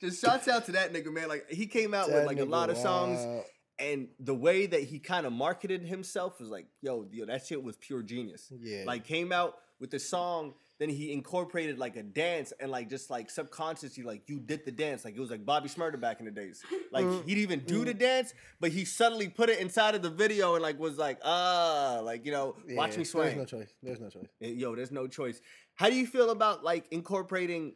[0.00, 1.28] just shouts out to that nigga, man.
[1.28, 3.44] Like he came out with like a lot of songs,
[3.78, 7.62] and the way that he kind of marketed himself was like, yo, yo, that shit
[7.62, 8.52] was pure genius.
[8.60, 8.84] Yeah.
[8.86, 13.08] Like came out with the song then he incorporated like a dance and like just
[13.08, 16.26] like subconsciously like you did the dance like it was like Bobby Shmurda back in
[16.26, 16.62] the days.
[16.92, 20.02] Like Mm, he didn't even do the dance, but he suddenly put it inside of
[20.02, 23.24] the video and like was like ah like you know watch me swing.
[23.36, 23.74] There's no choice.
[23.82, 24.28] There's no choice.
[24.40, 25.40] Eh, Yo, there's no choice.
[25.74, 27.74] How do you feel about like incorporating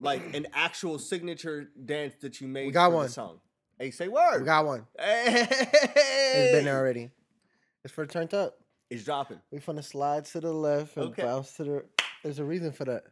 [0.00, 3.06] like an actual signature dance that you made We got one.
[3.06, 3.40] the song?
[3.78, 4.40] Hey, say word.
[4.40, 4.86] We got one.
[4.98, 7.10] Hey, It's been there already.
[7.84, 8.58] It's for turned up.
[8.92, 9.40] It's dropping.
[9.50, 11.22] We finna slide to the left and Okay.
[11.22, 11.84] bounce to the.
[12.22, 13.04] There's a reason for that.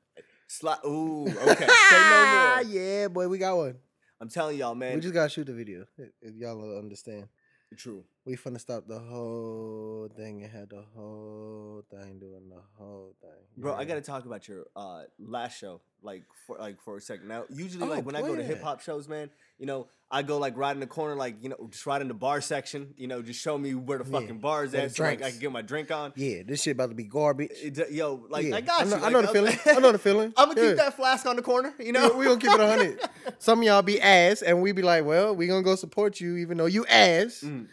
[0.46, 0.78] Slide.
[0.84, 1.66] Ooh, okay.
[1.66, 2.62] say no more.
[2.68, 3.76] yeah, boy, we got one.
[4.20, 4.96] I'm telling y'all, man.
[4.96, 5.86] we just gotta shoot the video.
[5.96, 7.28] If if y'all understand.
[7.76, 8.04] True.
[8.26, 13.30] We finna stop the whole thing and have the whole thing doing the whole thing.
[13.56, 17.28] Bro, I gotta talk about your uh last show, like for like for a second.
[17.28, 20.22] Now, usually, Oh, like when I go to hip hop shows, man, you know, I
[20.22, 22.92] go like right in the corner, like you know, just right in the bar section.
[22.98, 25.40] You know, just show me where the Yeah, fucking bars at, so like I can
[25.40, 26.12] get my drink on.
[26.14, 27.52] Yeah, this shit about to be garbage.
[27.54, 29.02] It- yo, like Yeah, I got know, you.
[29.02, 29.58] I know like, the feeling.
[29.66, 30.34] I know the feeling.
[30.36, 30.68] I'm gonna Yeah.
[30.68, 31.72] keep that flask on the corner.
[31.80, 33.00] You know, gon- we gonna keep it hundred.
[33.38, 36.36] Some of y'all be ass, and we be like, well, we gonna go support you,
[36.36, 37.66] even though you ass, Mm.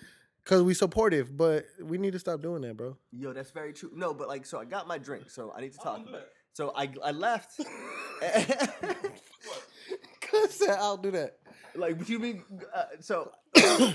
[0.47, 1.37] Cause we supportive.
[1.37, 2.97] But we need to stop doing that, bro.
[3.11, 3.91] Yo, that's very true.
[3.93, 6.11] No, but like, so I got my drink, so I need to talk don't do
[6.13, 6.29] that.
[6.53, 7.59] So I I left.
[10.21, 11.37] Cause I'll do that.
[11.75, 12.43] like, what you mean?
[12.73, 13.31] Uh, so,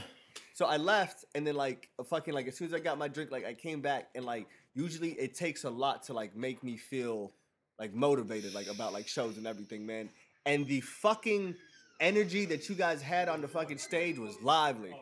[0.55, 3.09] so I left, and then like, a fucking like, as soon as I got my
[3.09, 6.63] drink, like, I came back, and like, usually it takes a lot to like make
[6.63, 7.33] me feel
[7.79, 10.09] like motivated, like about like shows and everything, man.
[10.47, 11.55] And the fucking
[12.03, 14.95] energy that you guys had on the fucking stage was lively.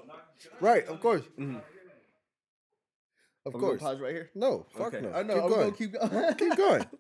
[0.61, 1.57] Right, of course, Mhm.
[3.47, 3.81] of I'm gonna course.
[3.83, 4.31] pause right here.
[4.35, 5.01] No, fuck okay.
[5.01, 5.13] no.
[5.13, 5.35] I know.
[5.35, 5.61] Keep I'm going.
[5.61, 6.35] gonna keep going.
[6.35, 6.87] Keep going.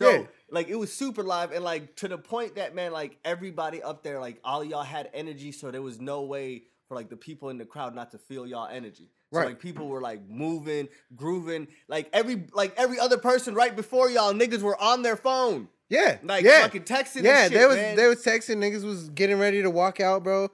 [0.00, 0.26] So Yeah.
[0.50, 4.02] like it was super live and like to the point that man like everybody up
[4.02, 7.50] there like all y'all had energy so there was no way for like the people
[7.50, 9.10] in the crowd not to feel y'all energy.
[9.32, 9.48] So Right.
[9.48, 14.32] like people were like moving, grooving, like every like every other person right before y'all
[14.32, 17.22] niggas were on their phone, Yeah, like yeah, fucking texting.
[17.22, 17.44] yeah.
[17.44, 17.96] and shit, they was man.
[17.96, 20.48] they was texting niggas was getting ready to walk out, bro,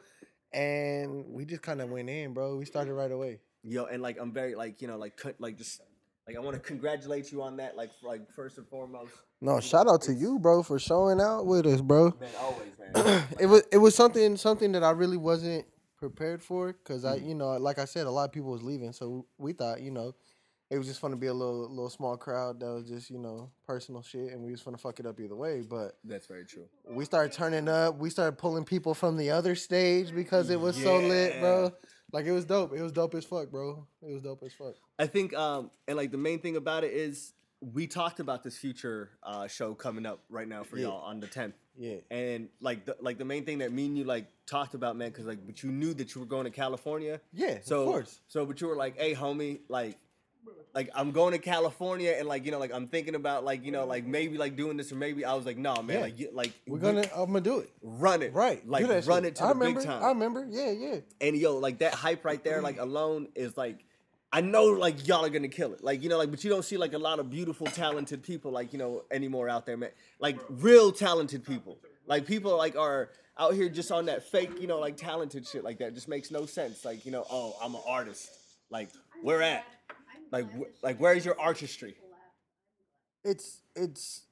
[0.53, 2.57] and we just kind of went in, bro.
[2.57, 3.40] We started right away.
[3.62, 5.81] Yo, and like I'm very like you know like cut like just
[6.27, 9.12] like I want to congratulate you on that like like first and foremost.
[9.40, 12.12] No, shout out to you, bro, for showing out with us, bro.
[12.20, 13.24] Man, always man.
[13.40, 15.64] it was it was something something that I really wasn't
[15.98, 17.24] prepared for because Mm-hmm.
[17.24, 19.81] I you know like I said a lot of people was leaving so we thought
[19.83, 20.14] you know
[20.70, 23.50] it was just gonna be a little little small crowd that was just you know
[23.66, 26.66] personal shit and we was gonna fuck it up either way but That's very true.
[26.90, 30.76] we started turning up we started pulling people from the other stage because it was
[30.76, 31.72] so lit bro
[32.12, 34.74] like it was dope it was dope as fuck bro it was dope as fuck
[34.98, 38.57] I think, um, and like the main thing about it is we talked about this
[38.59, 40.88] future uh, show coming up right now for Yeah.
[40.88, 41.52] y'all on the 10th.
[41.76, 44.96] yeah And like the like the main thing that me and you like talked about,
[44.96, 47.20] man, because like but you knew that you were going to California.
[47.33, 49.98] yeah So of course so but you were like, hey homie, like
[50.75, 53.73] like I'm going to California and like you know like I'm thinking about like you
[53.73, 56.03] know like maybe like doing this or maybe I was like no man Yeah.
[56.03, 59.25] like you, like we're gonna I'm gonna do it run it right like run shit.
[59.25, 61.95] it to I the remember big time I remember yeah yeah and yo, like that
[61.95, 63.85] hype right there, like alone is like,
[64.33, 66.65] I know like y'all are gonna kill it, like you know, like but you don't
[66.65, 69.91] see like a lot of beautiful, talented people like you know anymore out there, man.
[70.21, 73.09] Like real talented people, like people like are
[73.39, 75.95] out here just on that fake, you know, like talented shit like that.
[75.95, 76.85] Just makes no sense.
[76.85, 78.29] Like you know, oh, I'm an artist.
[78.71, 78.91] Like
[79.23, 79.65] where at?
[80.31, 80.47] Like
[80.83, 81.97] like where's your artistry?
[83.25, 84.23] it's it's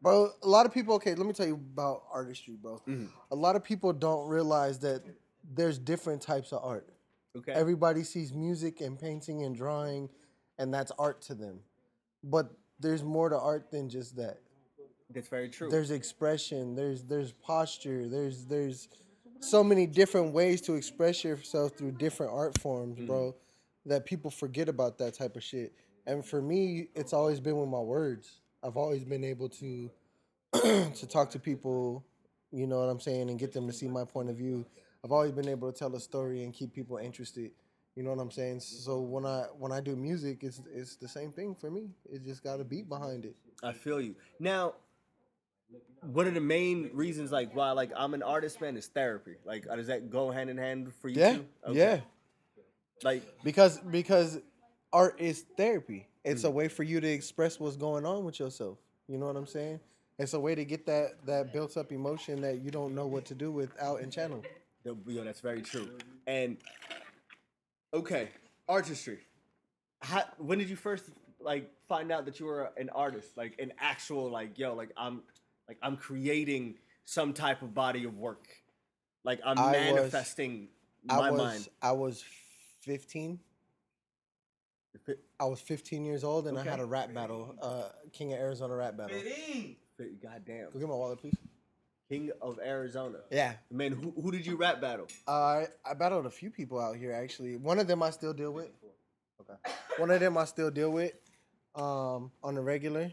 [0.00, 3.08] bro a lot of people okay let me tell you about artistry bro Mhm.
[3.32, 5.02] a lot of people don't realize that
[5.52, 6.88] there's different types of art
[7.36, 7.52] Okay.
[7.52, 10.08] everybody sees music and painting and drawing
[10.58, 11.60] and that's art to them
[12.22, 14.38] but there's more to art than just that
[15.10, 15.68] That's very true.
[15.70, 18.88] there's expression there's there's posture there's there's
[19.40, 23.34] so many different ways to express yourself through different art forms bro
[23.86, 25.72] that people forget about that type of shit.
[26.06, 28.40] And for me it's always been with my words.
[28.62, 29.90] I've always been able to
[30.52, 32.04] to talk to people
[32.52, 34.64] you know what i'm saying and get them to see my point of view.
[35.04, 37.50] I've always been able to tell a story and keep people interested.
[37.94, 38.60] You know what i'm saying?
[38.60, 41.90] So when i when i do music it's it's the same thing for me.
[42.10, 43.36] It just got a beat behind it.
[43.62, 44.14] I feel you.
[44.38, 44.74] Now,
[46.02, 49.34] one of the main reasons like why like I'm an artist, man, is therapy.
[49.44, 51.46] Like, does that go hand in hand for you yeah too?
[51.72, 52.00] yeah
[53.02, 54.38] Like, because because
[54.92, 56.08] art is therapy.
[56.24, 56.54] It's a mm.
[56.54, 58.78] way for you to express what's going on with yourself.
[59.08, 59.80] You know what i'm saying?
[60.18, 63.24] It's a way to get that that built up emotion that you don't know what
[63.26, 64.42] to do with out and channel.
[64.84, 65.90] Yo, yo, that's very true.
[66.26, 66.56] And
[67.92, 68.28] okay,
[68.68, 69.18] artistry.
[70.00, 71.06] How, when did you first
[71.40, 75.22] like find out that you were an artist, like an actual like yo, like I'm
[75.68, 78.46] like I'm creating some type of body of work,
[79.24, 80.68] like I'm I was- manifesting
[81.06, 81.68] my i was mind.
[81.82, 82.24] i was
[82.84, 83.38] 15
[85.40, 88.74] I was 15 years old and I had a rap battle, uh, King of Arizona
[88.76, 89.16] rap battle.
[90.22, 90.68] Goddamn.
[90.72, 91.36] Go get my wallet, please.
[92.08, 93.18] King of Arizona.
[93.30, 95.06] Yeah, Man, who, who did you rap battle?
[95.26, 97.56] uh, I battled a few people out here actually.
[97.56, 98.68] One of them I still deal with.
[99.40, 99.58] Okay.
[99.98, 101.12] One of them I still deal with,
[101.74, 103.12] um, on the regular.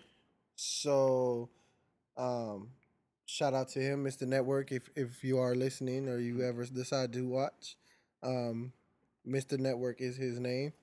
[0.55, 1.49] So,
[2.17, 2.69] um,
[3.25, 4.27] shout out to him, Mr.
[4.27, 7.75] Network, if if you are listening or you ever decide to watch.
[8.23, 8.71] Um,
[9.27, 9.59] Mr.
[9.59, 10.73] Network is his name.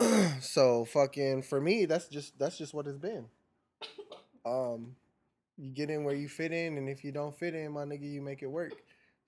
[0.40, 3.26] so fucking for me, that's just that's just what it's been.
[4.44, 4.96] Um,
[5.56, 8.10] you get in where you fit in, and if you don't fit in, my nigga,
[8.10, 8.72] you make it work.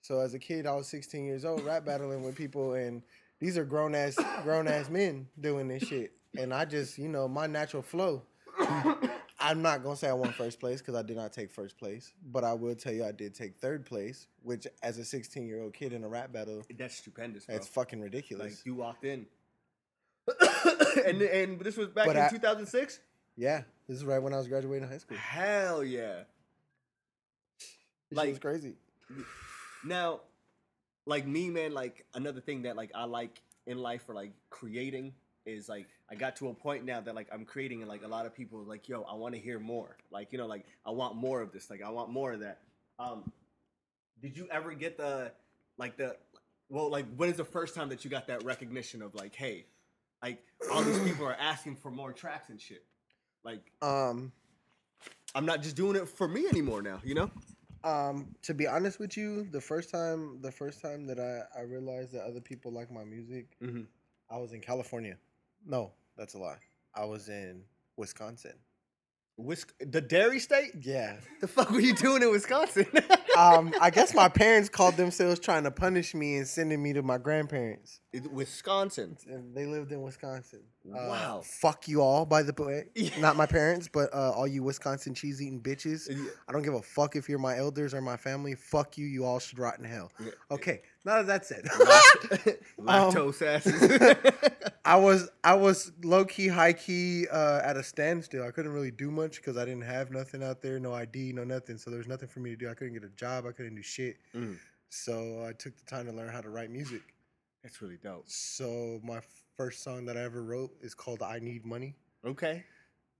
[0.01, 3.03] So as a kid, I was 16 years old, rap battling with people, and
[3.39, 7.27] these are grown ass grown ass men doing this shit, and I just you know
[7.27, 8.23] my natural flow.
[9.41, 12.13] I'm not gonna say I won first place because I did not take first place,
[12.31, 15.61] but I will tell you I did take third place, which as a 16 year
[15.61, 17.55] old kid in a rap battle, That's stupendous, bro.
[17.55, 18.51] it's fucking ridiculous.
[18.57, 19.25] like you walked in.
[21.05, 22.99] and and this was back But in 2006?
[23.35, 25.17] yeah, this is right when I was graduating high school.
[25.17, 26.23] Hell yeah.
[28.09, 28.75] This Like- crazy.
[29.83, 30.21] Now,
[31.05, 35.13] like me, man, like another thing that like I like in life for like creating
[35.45, 38.07] is like I got to a point now that like I'm creating and like a
[38.07, 39.95] lot of people like, yo, I want to hear more.
[40.11, 41.69] Like, you know, like I want more of this.
[41.69, 42.59] Like I want more of that.
[42.99, 43.31] Um
[44.21, 45.31] did you ever get the
[45.77, 46.17] like the
[46.69, 49.65] well, like when is the first time that you got that recognition of like, hey,
[50.21, 52.83] like all these people are asking for more tracks and shit.
[53.43, 54.33] Like Um,
[55.33, 57.31] I'm not just doing it for me anymore now, you know?
[57.83, 61.63] Um, to be honest with you, the first time the first time that I, I
[61.63, 63.87] realized that other people like my music, Mhm.
[64.29, 65.17] I was in California.
[65.65, 66.57] No, that's a lie.
[66.95, 67.63] I was in
[67.97, 68.53] Wisconsin.
[69.37, 70.71] Whisk- the dairy state?
[70.81, 71.15] Yeah.
[71.39, 72.85] The fuck were you doing in Wisconsin?
[73.37, 77.01] Um, I guess my parents called themselves trying to punish me and sending me to
[77.01, 78.01] my grandparents.
[78.11, 79.15] It- Wisconsin.
[79.25, 80.59] And they lived in Wisconsin.
[80.85, 81.41] Uh, Wow.
[81.45, 82.87] Fuck you all, by the way.
[82.95, 83.17] Yeah.
[83.21, 86.11] Not my parents, but uh, all you Wisconsin cheese eating bitches.
[86.47, 88.53] I don't give a fuck if you're my elders or my family.
[88.53, 89.05] Fuck you.
[89.05, 90.11] You all should rot in hell.
[90.51, 90.81] Okay.
[91.03, 91.63] That that's said.
[92.79, 94.15] Lactose asses.
[94.85, 98.45] I was I was low key, high key uh, at a standstill.
[98.45, 101.43] I couldn't really do much because I didn't have nothing out there, no ID, no
[101.43, 101.77] nothing.
[101.77, 102.69] So there was nothing for me to do.
[102.69, 103.45] I couldn't get a job.
[103.47, 104.17] I couldn't do shit.
[104.35, 104.57] Mm.
[104.89, 107.01] So I took the time to learn how to write music.
[107.63, 108.25] That's really dope.
[108.27, 109.21] So my
[109.57, 112.63] first song that I ever wrote is called "I Need Money," Okay.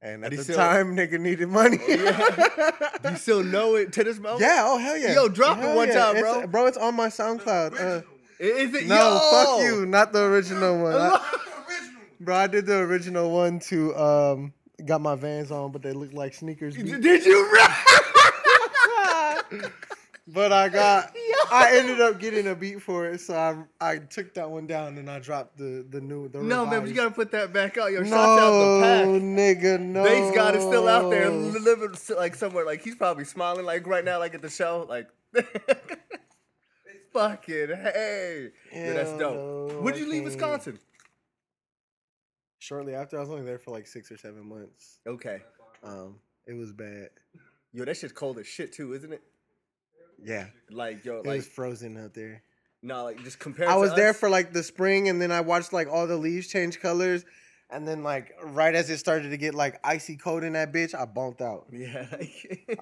[0.01, 1.77] And And at you the still- time, nigga needed money.
[1.77, 1.83] Do
[3.11, 4.41] you still know it to this moment?
[4.41, 4.63] yeah.
[4.65, 5.13] Oh hell yeah.
[5.13, 6.47] Yo, drop it Hell one time, It's- bro.
[6.47, 7.79] bro, it's on my SoundCloud.
[7.79, 8.01] Uh,
[8.39, 8.87] Is it?
[8.87, 9.19] no, Yo!
[9.31, 9.85] fuck you.
[9.85, 10.93] Not the original one.
[10.95, 11.37] I-
[12.19, 14.53] Bro, I did the original one to um
[14.85, 16.75] got my Vans on, but they look like sneakers.
[16.75, 17.01] beat.
[17.01, 17.77] Did you rap?
[20.27, 21.15] but I got
[21.51, 24.97] I ended up getting a beat for it, so I I took that one down
[24.97, 27.91] and I dropped the the new the No, man, you gotta put that back out.
[27.91, 29.05] Yo, no, shout out the pack.
[29.21, 30.03] nigga, no.
[30.03, 32.65] Bass God is still out there living like somewhere.
[32.65, 34.85] Like he's probably smiling like right now, like at the show.
[34.87, 35.07] Like,
[37.13, 39.81] fucking hey, yeah, that's dope.
[39.81, 40.23] When'd you leave.
[40.23, 40.79] Wisconsin?
[42.59, 44.99] Shortly after, I was only there for like six or seven months.
[45.07, 45.39] Okay,
[45.83, 47.09] Um, it was bad.
[47.73, 49.21] yo, that shit's cold as shit too, isn't it?
[50.23, 52.43] Yeah, Like, yo, it like was frozen out there.
[52.81, 53.69] no, like just compare.
[53.69, 56.47] I was there for like the spring, and then I watched like all the leaves
[56.47, 57.25] change colors,
[57.69, 60.93] and then like right as it started to get like icy cold in that bitch,
[60.93, 61.67] I bumped out.
[61.71, 62.05] Yeah,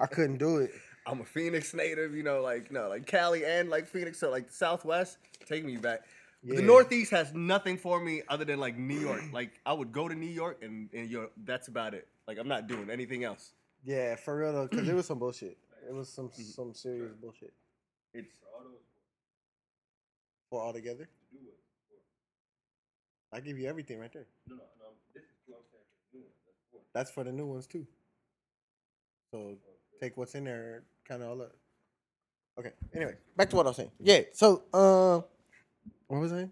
[0.00, 0.70] I couldn't do it.
[1.06, 4.48] I'm a Phoenix native, you know, like no, like Cali and like Phoenix, so like
[4.48, 6.02] the Southwest, take me back.
[6.42, 9.22] The Northeast has nothing for me other than like New York.
[9.32, 12.06] Like I would go to New York and and yo, that's about it.
[12.28, 13.52] Like I'm not doing anything else.
[13.84, 15.56] Yeah, for real though, because it was some bullshit.
[15.88, 16.42] It was some Mm-hmm.
[16.42, 17.52] some serious bullshit.
[18.14, 18.28] It's
[20.50, 21.08] For all together.
[23.32, 24.26] I give you everything right there.
[24.48, 25.76] No no no this is belongs to
[26.12, 26.86] the new ones.
[26.92, 27.86] That's for the new ones too.
[29.30, 29.56] So
[30.00, 31.52] take what's in there, kind of all up.
[32.58, 32.72] Okay.
[32.94, 33.92] Anyway, back to what I was saying.
[34.00, 34.22] Yeah.
[34.32, 35.20] So, uh,
[36.08, 36.48] what was I?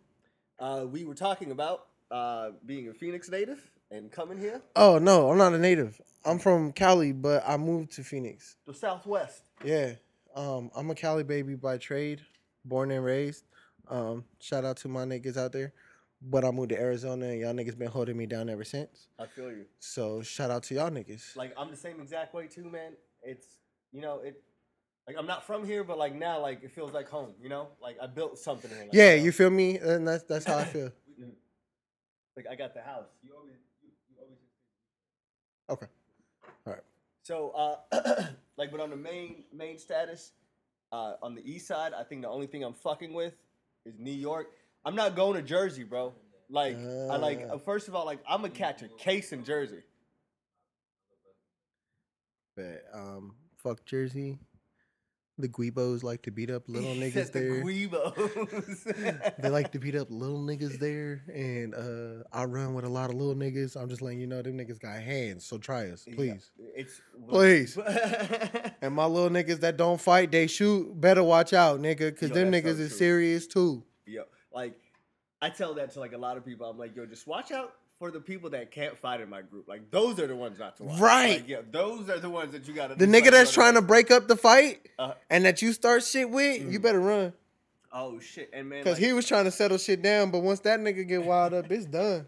[0.60, 5.30] uh, we were talking about uh, being a Phoenix native and coming here, Oh no,
[5.30, 6.00] I'm not a native.
[6.24, 8.56] I'm from Cali, but I moved to Phoenix.
[8.66, 9.42] the Southwest.
[9.64, 9.92] Yeah.
[10.34, 12.20] Um, I'm a Cali baby by trade,
[12.64, 13.44] born and raised.
[13.88, 15.72] Um, shout out to my niggas out there.
[16.20, 19.06] But I moved to Arizona and y'all niggas been holding me down ever since.
[19.20, 19.66] I feel you.
[19.78, 21.36] So shout out to y'all niggas.
[21.36, 22.92] Like I'm the same exact way too, man.
[23.22, 23.46] It's
[23.92, 24.42] you know it.
[25.06, 27.34] Like I'm not from here, but like now, like it feels like home.
[27.40, 28.80] You know, like I built something here.
[28.80, 29.22] Like, yeah, know?
[29.22, 29.78] you feel me?
[29.78, 30.90] And that's that's how I feel.
[32.36, 33.08] Like I got the house.
[35.70, 35.86] Okay.
[36.66, 36.82] All right.
[37.22, 38.24] So, uh,
[38.56, 40.32] like, but on the main main status,
[40.92, 43.34] uh, on the east side, I think the only thing I'm fucking with
[43.84, 44.50] is New York.
[44.84, 46.14] I'm not going to Jersey, bro.
[46.48, 47.46] Like, I like.
[47.50, 49.82] Uh, First of all, like I'm gonna catch a case in Jersey.
[52.56, 54.38] But um, fuck Jersey.
[55.40, 57.62] The Guidos like to beat up little niggas the there.
[57.62, 59.32] Guidos.
[59.38, 63.10] they like to beat up little niggas there, and uh, I run with a lot
[63.10, 63.80] of little niggas.
[63.80, 65.44] I'm just letting you know, them niggas got hands.
[65.46, 66.50] So try us, Yeah, please.
[66.74, 67.78] it's Please.
[68.82, 71.00] And my little niggas that don't fight, they shoot.
[71.00, 73.82] Better watch out, nigga, because them that's so niggas is serious too.
[74.06, 74.22] yo,
[74.52, 74.74] like
[75.40, 76.66] I tell that to like a lot of people.
[76.68, 79.68] I'm like, yo, just watch out for the people that can't fight in my group.
[79.68, 81.00] Like those are the ones not to watch.
[81.00, 81.38] Right.
[81.40, 82.94] Like, yeah, those are the ones that you gotta.
[82.94, 86.30] The nigga that's trying to break up the fight Uh, and that you start shit
[86.30, 86.82] with, you Mhm.
[86.82, 87.32] better run.
[87.92, 90.60] oh shit, and man, Cause like, he was trying to settle shit down, but once
[90.60, 92.26] that nigga get wild up, it's done.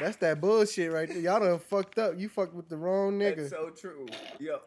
[0.00, 1.18] That's that bullshit right there.
[1.18, 2.18] Y'all done fucked up.
[2.18, 3.36] You fucked with the wrong nigga.
[3.36, 4.06] That's so true.
[4.38, 4.58] Yo,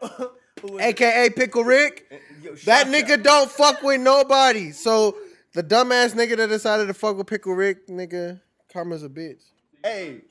[0.60, 0.86] who was it?
[1.00, 2.06] AKA Pickle Rick.
[2.10, 3.22] Uh, Yo, That nigga out.
[3.22, 4.72] don't fuck with nobody.
[4.72, 5.16] So
[5.54, 8.40] the dumbass nigga that decided to fuck with Pickle Rick, nigga,
[8.72, 9.42] karma's a bitch.
[9.82, 10.22] Hey,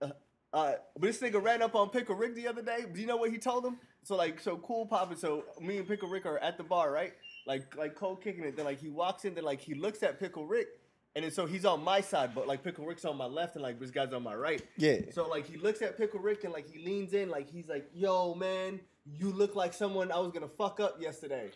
[0.00, 0.10] uh,
[0.52, 2.86] uh, but this nigga ran up on Pickle Rick the other day.
[2.92, 3.78] Do you know what he told him?
[4.02, 5.16] So like, so cool poppin'.
[5.16, 7.12] So me and Pickle Rick are at the bar, right?
[7.46, 8.56] Like, like cold kicking it.
[8.56, 10.68] Then like he walks in, then like he looks at Pickle Rick,
[11.14, 13.62] and then so he's on my side, but like Pickle Rick's on my left, and
[13.62, 14.62] like this guy's on my right.
[14.76, 15.00] Yeah.
[15.12, 17.88] So like he looks at Pickle Rick and like he leans in, like he's like,
[17.94, 21.50] "Yo, man, you look like someone I was gonna fuck up yesterday."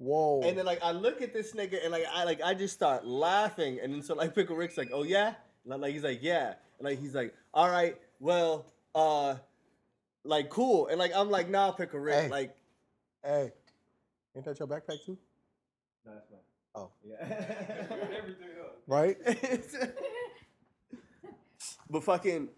[0.00, 0.40] Whoa.
[0.40, 3.06] And then like I look at this nigga and like I like I just start
[3.06, 5.34] laughing and then so like Pickle Rick's like, oh yeah?
[5.64, 6.54] And like he's like, yeah.
[6.78, 9.36] And like he's like, all right, well, uh
[10.24, 10.88] like cool.
[10.88, 12.28] And like I'm like, nah, Pickle Rick, Hey.
[12.28, 12.56] like
[13.24, 13.52] hey,
[14.36, 15.16] ain't that your backpack too?
[16.06, 16.40] no, that's not.
[16.74, 16.90] Oh.
[17.04, 17.16] Yeah.
[18.16, 18.78] Everything up.
[18.86, 19.16] Right?
[21.90, 22.48] but fucking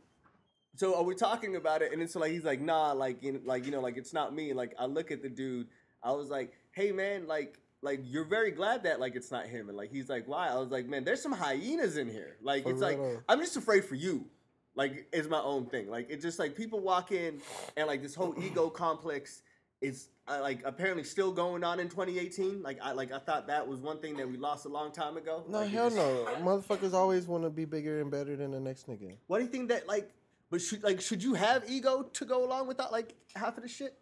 [0.76, 3.32] so are we talking about it and then so like he's like nah like you
[3.32, 5.66] know, like you know like it's not me like i look at the dude
[6.02, 9.68] i was like hey man like like you're very glad that like it's not him
[9.68, 12.62] and like he's like why i was like man there's some hyenas in here like
[12.62, 14.24] For it's like i'm just afraid for you
[14.74, 17.40] like it's my own thing like it's just like people walk in
[17.76, 19.42] and like this whole ego complex
[19.80, 23.66] is uh, like apparently still going on in 2018 like i like i thought that
[23.66, 26.28] was one thing that we lost a long time ago No, Like, hell just- no.
[26.40, 29.16] Motherfuckers always want to be bigger and better than the next nigga.
[29.26, 30.08] Why do you think that like?
[30.50, 33.62] But should like should you have ego to go along with that like half of
[33.64, 33.98] the shit?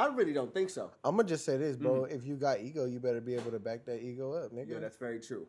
[0.00, 0.90] I really don't think so.
[1.04, 2.02] I'm gonna just say this, bro.
[2.02, 2.14] Mm-hmm.
[2.14, 4.70] If you got ego, you better be able to back that ego up, nigga.
[4.70, 5.46] Yeah, that's very true.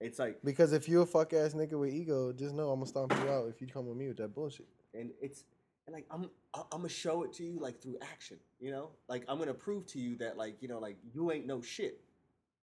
[0.00, 2.86] It's like because if you're a fuck ass nigga with ego, just know I'm gonna
[2.86, 4.66] stomp you out if you come with me with that bullshit.
[4.92, 5.44] and it's
[5.86, 8.36] and like I'm I- I'm gonna show it to you like through action.
[8.60, 11.46] You know, like I'm gonna prove to you that like you know like you ain't
[11.46, 12.00] no shit,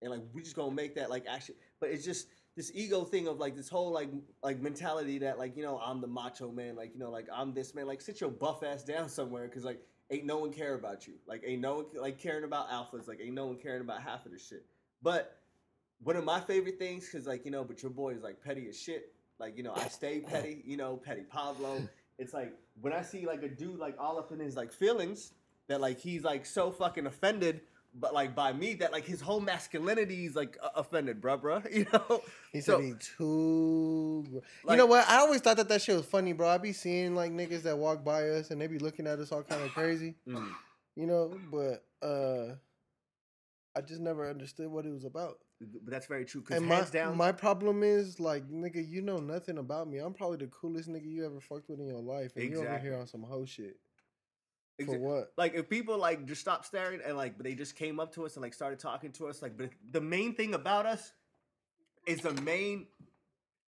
[0.03, 1.55] and like we just gonna make that like action.
[1.79, 4.09] But it's just this ego thing of like this whole like
[4.43, 7.53] like mentality that like you know I'm the macho man, like you know like I'm
[7.53, 7.87] this man.
[7.87, 9.81] Like sit your buff ass down somewhere, cause like
[10.11, 11.13] ain't no one care about you.
[11.25, 13.07] Like ain't no one like caring about alphas.
[13.07, 14.65] Like ain't no one caring about half of this shit.
[15.01, 15.37] But
[16.03, 18.67] one of my favorite things, cause like you know, but your boy is like petty
[18.67, 19.13] as shit.
[19.39, 20.61] Like you know, I stay petty.
[20.65, 21.81] You know, petty Pablo.
[22.19, 25.31] It's like when I see like a dude like all up in his like feelings
[25.67, 27.61] that like he's like so fucking offended,
[27.93, 31.61] but like by me that like his whole masculinity is like uh, offended, bruh, bruh.
[31.73, 32.21] You know.
[32.53, 34.25] He So- said he too.
[34.63, 35.07] gr- you know what?
[35.09, 36.47] I always thought that that shit was funny, bro.
[36.47, 39.31] I be seeing like niggas that walk by us and they be looking at us
[39.31, 40.49] all kind of crazy, Mm.
[40.95, 41.37] you know.
[41.51, 42.55] But uh,
[43.75, 45.39] I just never understood what it was about.
[45.61, 46.41] But that's very true.
[46.41, 49.99] Cause And my down, my problem is like, nigga, you know nothing about me.
[49.99, 52.79] I'm probably the coolest nigga you ever fucked with in your life, and you over
[52.79, 53.77] here on some hoe shit.
[54.85, 55.31] For what?
[55.37, 58.25] like if people like just stopped staring and like but they just came up to
[58.25, 61.11] us and like started talking to us like but the main thing about us
[62.07, 62.87] is the main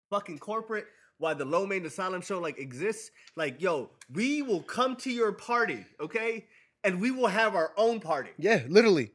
[0.10, 0.88] fucking corporate
[1.20, 5.32] why the low main asylum show like exists like yo we will come to your
[5.32, 6.46] party okay
[6.84, 9.12] and we will have our own party Yeah, literally.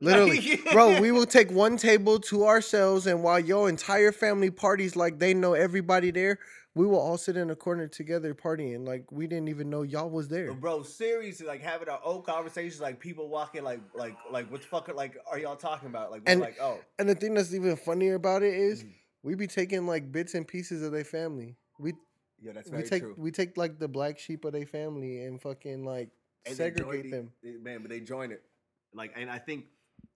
[0.00, 0.58] Literally.
[0.72, 5.18] Bro, we will take one table to ourselves and while your entire family parties like
[5.18, 6.38] they know everybody there,
[6.80, 8.86] we will all sit in a corner together partying.
[8.86, 10.54] Like we didn't even know y'all was there.
[10.54, 14.66] Bro seriously like having our own conversations like people walking like like like what the
[14.66, 17.76] fuck like are y'all talking about like And- like oh And the thing that's even
[17.76, 18.94] funnier about it is Mhm.
[19.22, 21.56] we be taking like bits and pieces of their family.
[21.78, 21.92] We
[22.40, 25.24] yeah that's we very take true we take like the black sheep of their family
[25.24, 26.08] and fucking like
[26.46, 27.30] and segregate them.
[27.42, 28.42] it- man, but they join it.
[28.94, 29.66] Like, and I think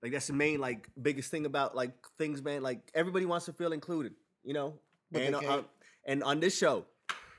[0.03, 2.63] like that's the main like biggest thing about like things, man.
[2.63, 4.79] Like everybody wants to feel included, you know.
[5.13, 5.67] But and uh, can't.
[6.07, 6.87] And on this show,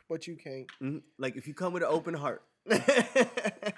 [0.09, 0.67] But you can't.
[0.81, 2.43] mhm, like if you come with an open heart,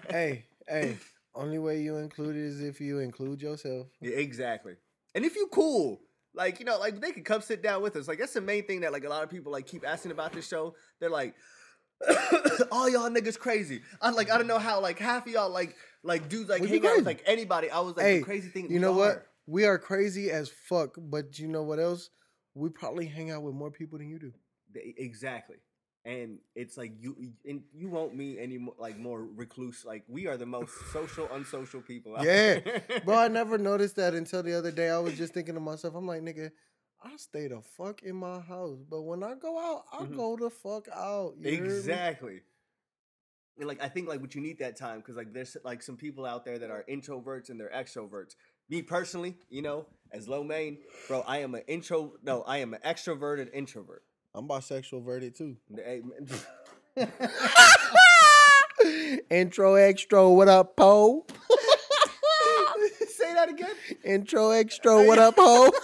[0.10, 0.98] Hey, hey.
[1.36, 3.88] Only way you include it is if you include yourself.
[4.02, 4.74] Yeah, exactly.
[5.14, 6.02] And if you cool,
[6.34, 8.08] like you know, like they could come sit down with us.
[8.08, 10.34] Like that's the main thing that like a lot of people like keep asking about
[10.34, 10.74] this show.
[11.00, 11.36] They're like,
[12.72, 13.82] all y'all niggas crazy.
[14.02, 16.68] I'm like, I don't know how like half of y'all like like dudes like We
[16.68, 17.06] be hang out with crazy.
[17.06, 17.70] like anybody.
[17.70, 18.64] I was like Hey, the crazy thing.
[18.66, 18.98] You we know are.
[18.98, 19.28] what?
[19.46, 22.10] We are crazy as fuck, but you know what else?
[22.56, 24.32] we probably hang out with more people than you do.
[24.98, 25.58] Exactly.
[26.06, 27.16] And it's like you
[27.46, 29.84] and you won't meet any more like more recluse.
[29.84, 32.16] Like we are the most social, unsocial people.
[32.16, 32.60] out Yeah.
[33.04, 34.90] Bro, I never noticed that until the other day.
[34.90, 36.52] I was just thinking to myself, I'm like, nigga,
[37.04, 40.16] I stay the fuck in my house, but when I go out, I Mhm.
[40.16, 41.34] go the fuck out.
[41.42, 41.50] you?
[41.50, 42.42] Exactly.
[43.58, 45.98] And like I think like what you need that time because like there's like some
[45.98, 48.36] people out there that are introverts and they're extroverts.
[48.70, 52.14] Me personally, you know, as low main, bro, I am an intro.
[52.24, 54.04] No, I am an extroverted introvert.
[54.34, 55.58] I'm bisexual verted too.
[59.30, 61.26] Intro extra, what up, Poe?
[63.10, 63.72] Say that again.
[64.04, 65.72] Intro extra, what up, Poe?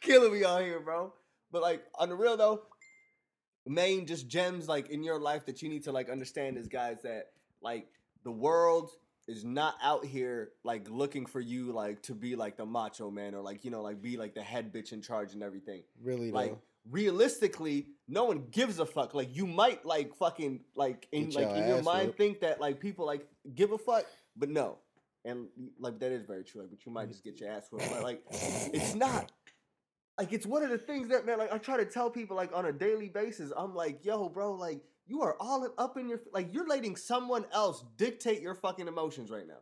[0.00, 1.12] Killing me out here, bro.
[1.52, 2.62] But like on the real though,
[3.66, 7.02] main just gems like in your life that you need to like understand is guys
[7.02, 7.26] that
[7.60, 7.86] like
[8.24, 8.90] the world
[9.28, 13.34] is not out here like looking for you like to be like the macho man
[13.34, 15.82] or like you know like be like the head bitch in charge and everything.
[16.02, 16.60] Really, Like though.
[16.90, 19.14] realistically, no one gives a fuck.
[19.14, 22.18] Like you might like fucking like in Get like your in your mind whooped.
[22.18, 24.04] think that like people like give a fuck,
[24.36, 24.78] but no.
[25.24, 25.48] And
[25.80, 26.60] like that is very true.
[26.60, 27.90] Like, but you might just get your ass whooped.
[27.90, 29.32] But like it's not.
[30.18, 32.54] Like it's one of the things that man, like I try to tell people like
[32.56, 33.52] on a daily basis.
[33.56, 37.44] I'm like, yo, bro, like you are all up in your like you're letting someone
[37.52, 39.60] else dictate your fucking emotions right now.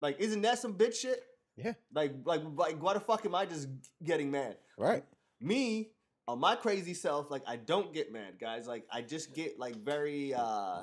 [0.00, 1.22] Like, isn't that some bitch shit?
[1.56, 1.74] Yeah.
[1.94, 3.68] Like, like, like, why the fuck am I just
[4.02, 4.56] getting mad?
[4.76, 5.04] Right.
[5.40, 5.90] me
[6.28, 9.74] on my crazy self like i don't get mad guys like i just get like
[9.84, 10.82] very uh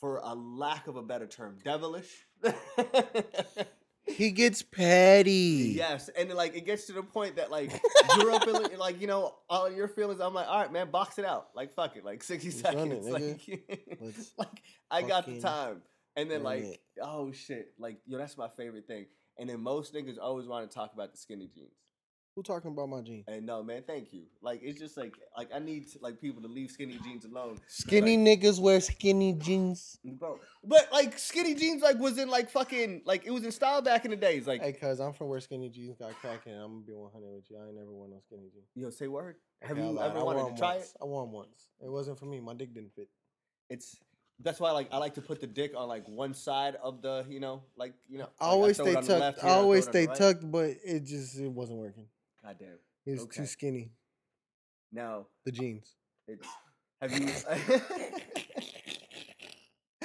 [0.00, 2.26] for a lack of a better term devilish
[4.14, 5.74] He gets petty.
[5.76, 7.70] yes and like it gets to the point that like
[8.18, 11.18] you're up in like you know all your feelings i'm like all right man box
[11.18, 11.48] it out.
[11.54, 12.04] Like fuck it.
[12.04, 15.82] Like 60 Let's run it, seconds like, like i got the time.
[16.16, 16.80] And then like it.
[17.02, 17.72] oh shit.
[17.78, 19.06] Like yo that's my favorite thing.
[19.38, 21.72] And then most niggas always want to talk about the skinny jeans
[22.36, 23.24] Who talking about my jeans?
[23.28, 24.22] And no, man, thank you.
[24.42, 27.58] Like it's just like like I need to, like people to leave skinny jeans alone,
[27.68, 29.98] Skinny niggas wear skinny jeans.
[30.04, 30.40] bro.
[30.64, 34.04] But like skinny jeans like was in like fucking like it was in style back
[34.04, 34.48] in the days.
[34.48, 36.54] Like Hey, cuz I'm from where skinny jeans got cracking.
[36.54, 37.56] I'm gonna be 100 with you.
[37.56, 38.66] I ain't never worn no skinny jeans.
[38.74, 39.36] yo, say word.
[39.62, 40.90] Have I you ever I wanted to 'em try once.
[40.90, 40.96] it?
[41.00, 41.68] I wore 'em once.
[41.80, 42.40] It wasn't for me.
[42.40, 43.08] My dick didn't fit.
[43.70, 43.96] It's
[44.40, 47.24] that's why like I like to put the dick on like one side of the
[47.28, 48.28] you know like you know.
[48.40, 49.46] I always throw it stay on the left tucked.
[49.48, 50.16] I always it on the stay right.
[50.34, 52.08] tucked, but it just it wasn't working.
[52.44, 52.78] God damn.
[53.04, 53.40] He's Okay.
[53.42, 53.90] too skinny.
[54.92, 55.26] No.
[55.44, 55.94] The jeans.
[56.28, 56.46] it's
[57.00, 57.28] have you.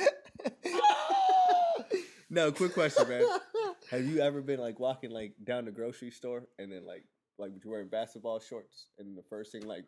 [2.29, 3.23] no, quick question, man.
[3.91, 7.03] Have you ever been like walking like down the grocery store and then like
[7.37, 9.85] like you're wearing basketball shorts and the first thing like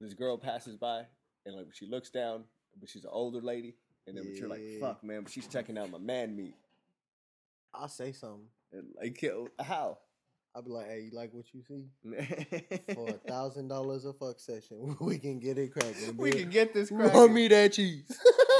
[0.00, 1.02] this girl passes by
[1.46, 2.44] and like she looks down
[2.80, 3.74] but she's an older lady
[4.06, 6.54] and then but you're like fuck man but she's checking out my man meat
[7.74, 8.46] I'll say something.
[8.72, 9.98] and like yo, how
[10.54, 12.94] I'll be like, hey, you like what you see?
[12.94, 16.16] For a thousand dollars a fuck session, we can get it cracking.
[16.16, 17.34] we can get this Run cracking.
[17.34, 18.04] me that cheese.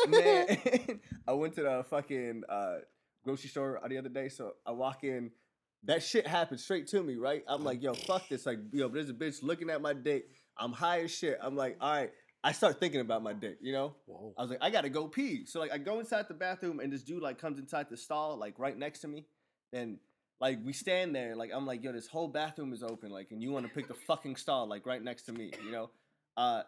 [0.09, 1.01] man.
[1.29, 2.77] I went to the fucking uh,
[3.25, 5.31] grocery store the other day, so I walk in.
[5.85, 7.43] That shit happened straight to me, right?
[7.49, 8.47] I'm like, yo, fuck this.
[8.47, 10.27] Like, yo, there's a bitch looking at my dick.
[10.57, 11.39] I'm high as shit.
[11.43, 12.11] I'm like, all right.
[12.45, 13.95] I start thinking about my dick, you know?
[14.07, 14.33] Whoa.
[14.39, 15.45] I was like, I gotta go pee.
[15.47, 18.37] So like I go inside the bathroom and this dude like comes inside the stall,
[18.37, 19.27] like right next to me.
[19.73, 19.99] Then
[20.43, 23.41] like we stand there, like I'm like, yo, this whole bathroom is open, like, and
[23.41, 25.91] you want to pick the fucking stall, like right next to me, you know?
[26.37, 26.63] Uh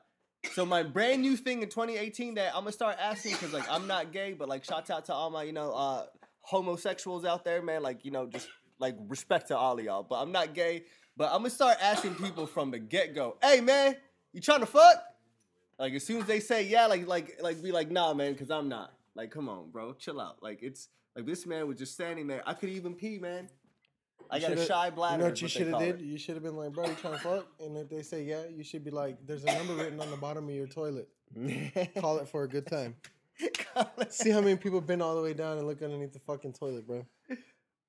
[0.53, 3.89] so my brand new thing in 2018 that I'm gonna start asking because like I'm
[3.89, 6.07] not gay, but like shout out to all my, you know, uh
[6.43, 7.83] homosexuals out there, man.
[7.83, 8.49] Like, you know, just
[8.79, 10.05] like respect to all of y'all.
[10.05, 10.85] But I'm not gay.
[11.17, 13.97] But I'm gonna start asking people from the get-go, hey man,
[14.33, 15.03] you trying to fuck?
[15.81, 18.53] Like as soon as they say yeah, like like like be like, nah, man, cause
[18.53, 18.93] I'm not.
[19.17, 20.41] Like, come on, bro, chill out.
[20.45, 22.43] Like it's like this man was just standing there.
[22.47, 23.49] I could even pee, man.
[24.31, 25.15] I got a shy bladder.
[25.15, 26.01] You know what you should have did?
[26.01, 26.05] it.
[26.05, 27.47] You should have been like, bro, you trying to fuck?
[27.61, 30.17] And if they say yeah, you should be like, there's a number written on the
[30.17, 31.09] bottom of your toilet.
[31.99, 32.97] Call it for a good time.
[34.09, 36.87] See how many people been all the way down and look underneath the fucking toilet,
[36.87, 37.05] bro.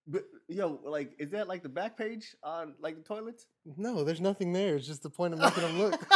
[0.08, 3.48] But yo, like, is that like the back page on like the toilets?
[3.78, 4.76] No, there's nothing there.
[4.76, 5.94] It's just the point of making them look.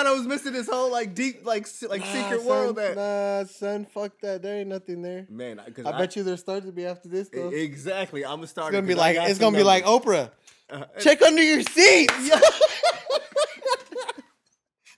[0.00, 2.76] I thought I was missing this whole like deep like like Nah, secret son, world
[2.76, 4.40] that Nah, son, fuck that.
[4.40, 5.26] There ain't nothing there.
[5.28, 5.60] man.
[5.62, 7.50] Because I, bet you there's starting to be after this though.
[7.50, 8.24] Exactly.
[8.24, 8.72] I'm gonna start.
[8.72, 9.84] it's gonna be I like it's gonna be like.
[9.84, 10.30] Oprah.
[10.70, 12.30] Uh, Check under your seats.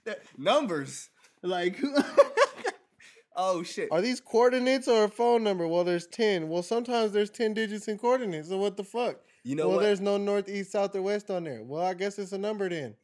[0.39, 1.11] Numbers
[1.43, 1.81] like.
[3.37, 3.89] oh shit.
[3.91, 5.67] Are these coordinates or a phone number?
[5.67, 6.49] Well, there's ten.
[6.49, 8.51] Well, sometimes there's ten digits in coordinates.
[8.51, 9.17] So what the fuck?
[9.43, 9.83] You know well, what?
[9.83, 11.65] there's no north, east, south, or west on there.
[11.65, 12.95] Well, I guess it's a number then.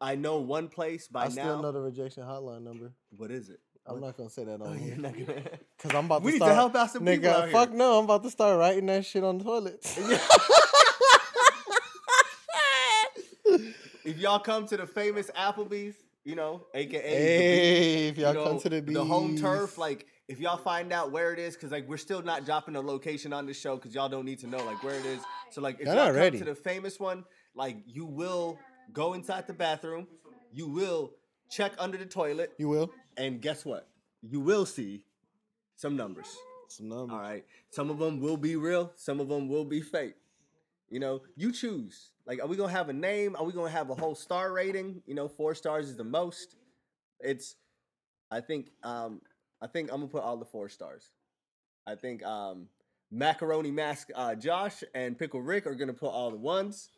[0.00, 1.28] I know one place by I now.
[1.28, 2.92] I still know the rejection hotline number.
[3.16, 3.60] What is it?
[3.86, 4.96] I'm not gonna say that Oh, on here.
[4.96, 5.14] gonna-
[5.78, 7.78] Cause I'm about We to need to help out some people nigga, out fuck here.
[7.78, 9.96] no, I'm about to start writing that shit on the toilets.
[14.04, 15.94] if y'all come to the famous Applebee's,
[16.24, 19.78] you know, aka the hey, if you y'all know, come to the the home turf,
[19.78, 22.82] like if y'all find out where it is, because like we're still not dropping the
[22.82, 25.20] location on this show because y'all don't need to know like where it is.
[25.50, 26.38] So like if Y'all y'all not come ready.
[26.38, 28.58] to the famous one, like you will
[28.92, 30.06] go inside the bathroom,
[30.52, 31.12] you will
[31.50, 32.90] check under the toilet, you will.
[33.16, 33.88] and guess what?
[34.22, 35.04] You will see
[35.76, 36.36] some numbers.
[36.68, 37.14] Some numbers.
[37.14, 37.44] All right.
[37.70, 38.92] Some of them will be real.
[38.96, 40.14] Some of them will be fake.
[40.90, 42.10] You know, you choose.
[42.26, 43.36] Like, are we gonna have a name?
[43.36, 45.02] Are we gonna have a whole star rating?
[45.06, 46.56] You know, four stars is the most.
[47.20, 47.56] It's,
[48.30, 49.20] I think, um,
[49.60, 51.10] I think I'm gonna put all the four stars.
[51.86, 52.68] I think um,
[53.10, 56.90] macaroni mask uh, Josh and pickle Rick are gonna put all the ones.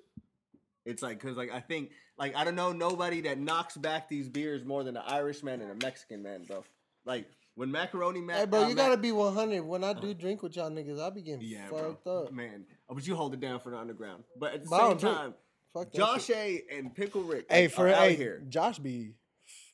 [0.88, 4.28] It's like, cause like I think, like I don't know nobody that knocks back these
[4.28, 6.64] beers more than an Irishman and a Mexican man, bro.
[7.04, 7.26] Like
[7.56, 8.40] when macaroni mask.
[8.40, 9.62] Hey, bro, you uh, gotta be 100.
[9.62, 9.94] When I oh.
[9.94, 11.90] do drink with y'all niggas, I be getting Yeah, bro.
[11.90, 12.32] fucked up.
[12.32, 14.24] Man, oh, but you hold it down for the underground.
[14.38, 15.34] But at the But same time,
[15.74, 16.36] Fuck Josh shit.
[16.36, 19.12] A and Pickle Rick Hey, for are out hey, here Josh be.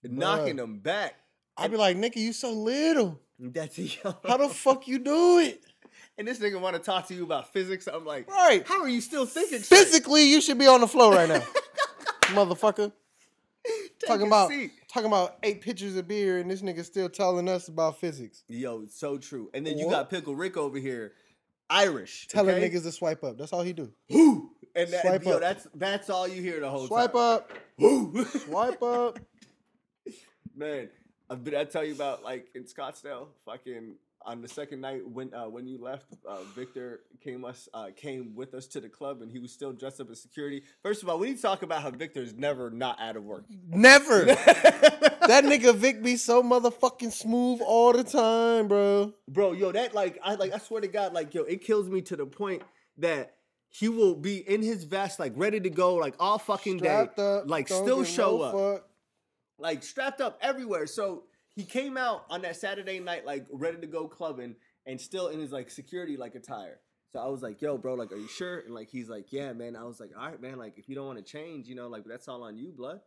[0.03, 0.59] knocking bruh.
[0.59, 1.15] them back.
[1.57, 3.21] I be like, nigga, you so little.
[3.39, 4.17] That's yo.
[4.27, 5.63] How the fuck you do it?
[6.17, 7.89] And this nigga want to talk to you about physics.
[7.93, 8.67] I'm like, Right.
[8.67, 9.61] how are you still thinking?
[9.61, 9.79] straight?
[9.85, 11.41] Physically, you should be on the floor right now,
[12.27, 12.93] motherfucker.
[13.67, 14.73] Take talking a about seat.
[14.93, 18.45] talking about eight pitchers of beer, and this nigga still telling us about physics.
[18.49, 19.51] Yo, it's so true.
[19.55, 21.13] And then you got Pickle Rick over here,
[21.71, 22.69] Irish, Telling okay?
[22.71, 23.39] niggas to swipe up.
[23.39, 23.91] That's all he do.
[24.11, 24.51] Whoo!
[24.77, 25.41] And that, Swipe yo, up.
[25.41, 27.21] that's that's all you hear the whole Swipe time.
[27.23, 27.53] up.
[27.79, 28.25] Woo!
[28.25, 29.19] Swipe up.
[30.57, 30.89] Man,
[31.31, 33.95] uh, did I tell you about like in Scottsdale, fucking
[34.27, 38.35] on the second night when uh, when you left, uh, Victor came us uh, came
[38.35, 40.63] with us to the club and he was still dressed up as security.
[40.83, 43.45] First of all, we need to talk about how Victor's never not out of work.
[43.69, 44.25] Never.
[44.25, 49.13] that nigga Vic be so motherfucking smooth all the time, bro.
[49.29, 52.01] Bro, yo, that like I like I swear to God, like yo, it kills me
[52.03, 52.63] to the point
[52.99, 53.35] that
[53.69, 57.23] he will be in his vest, like ready to go, like all fucking Strapped day,
[57.39, 57.45] up.
[57.51, 58.55] like still show no up.
[58.55, 58.89] fuck.
[59.59, 60.87] like strapped up everywhere.
[60.87, 61.25] So
[61.55, 65.41] he came out on that Saturday night, like ready to go clubbing, and still in
[65.41, 66.81] his like security like attire.
[67.13, 69.53] So I was like, "Yo, bro, like, are you sure?" And like, he's like, "Yeah,
[69.53, 70.59] man." I was like, "All right, man.
[70.59, 73.01] Like, if you don't want to change, you know, like that's all on you, blood."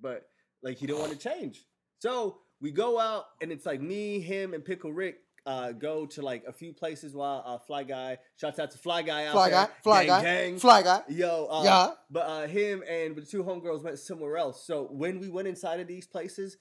[0.00, 0.28] But
[0.62, 1.64] like, he didn't want to change.
[2.00, 5.18] So we go out, and it's like me, him, and Pickle Rick.
[5.46, 8.18] Uh, go to like a few places while uh, Fly Guy.
[8.34, 9.32] Shouts out to Fly Guy out there.
[9.32, 9.66] Fly there.
[9.66, 9.72] guy.
[9.84, 10.22] Fly gang, guy.
[10.22, 10.58] gang.
[10.58, 11.02] Fly guy.
[11.08, 11.90] Yo, uh, Yeah.
[12.10, 14.66] But uh, him and the two homegirls went somewhere else.
[14.66, 16.56] So when we went inside of these places,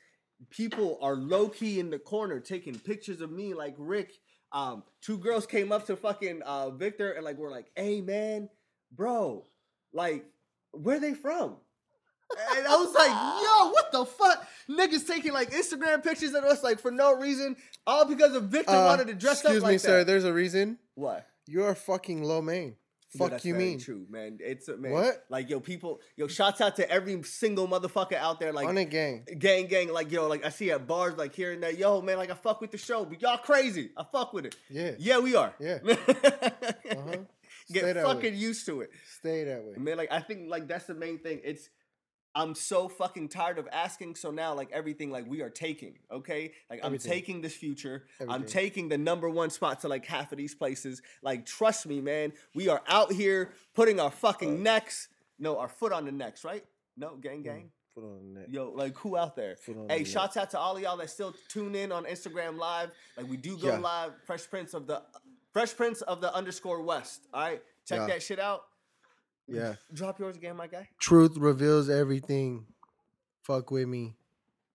[0.49, 4.13] people are low key in the corner taking pictures of me, like Rick.
[4.51, 8.49] Um, two girls came up to fucking uh, Victor and like we're like, "Hey man,
[8.91, 9.45] bro,
[9.93, 10.25] like,
[10.71, 11.57] where they from?"
[12.55, 16.63] And I was like, "Yo, what the fuck?" Niggas taking like Instagram pictures of us
[16.63, 17.55] like for no reason,
[17.85, 20.03] all because of Victor Uh, wanted to dress up like me, sir.
[20.03, 20.79] There's a reason.
[20.95, 21.27] What?
[21.47, 22.75] You're fucking low main.
[23.15, 23.79] Yo, Fuck that's you mean?
[23.79, 24.37] True, man.
[24.41, 24.91] It's a man.
[24.91, 25.25] What?
[25.29, 26.01] Like yo, people.
[26.15, 28.51] Yo, shouts out to every single motherfucker out there.
[28.51, 29.25] Like On a gang.
[29.39, 29.91] gang, gang.
[29.93, 31.71] Like yo, like I see at bars, like here and there.
[31.71, 33.91] Yo, man, like I fuck with the show, but y'all crazy.
[33.95, 34.55] I fuck with it.
[34.69, 34.91] Yeah.
[34.99, 35.53] Yeah, we are.
[35.59, 35.79] Yeah.
[35.85, 37.17] uh-huh.
[37.71, 38.03] Get that way.
[38.03, 39.73] fucking used to it, Stay that way.
[39.77, 39.97] man.
[39.97, 41.41] Like I think like that's the main thing.
[41.43, 41.69] It's
[42.37, 44.15] I'm so fucking tired of asking.
[44.15, 45.95] So now, like everything, like we are taking.
[46.11, 48.03] Okay, like I'm taking this future.
[48.27, 51.01] I'm taking the number one spot to like half of these places.
[51.23, 52.33] Like trust me, man.
[52.53, 54.11] We are out here putting our Uh.
[54.11, 55.07] fucking necks.
[55.39, 56.65] No, our foot on the necks, right?
[56.97, 57.71] No, gang, gang.
[57.93, 58.49] Put on the net.
[58.49, 59.55] Yo, like who out there?
[59.55, 62.57] Foot Hey, the shouts out to all of y'all that still tune in on Instagram
[62.57, 62.91] Live.
[63.15, 63.77] Like we do go Yeah.
[63.79, 64.11] live.
[64.25, 65.01] Fresh Prince of the
[65.53, 67.27] Fresh Prince of the underscore West.
[67.33, 68.07] All right, check Yeah.
[68.07, 68.65] that shit out.
[69.47, 69.75] Yeah.
[69.93, 70.89] Drop yours again, my guy.
[70.99, 72.65] Truth reveals everything.
[73.43, 74.15] Fuck with me.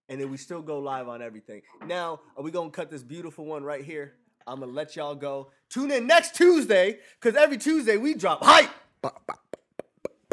[0.08, 1.62] And then we still go live on everything.
[1.86, 4.14] Now, are we gonna cut this beautiful one right here?
[4.46, 5.52] I'm gonna let y'all go.
[5.68, 8.70] Tune in next Tuesday, cause every Tuesday we drop hype.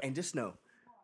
[0.03, 0.53] And just know,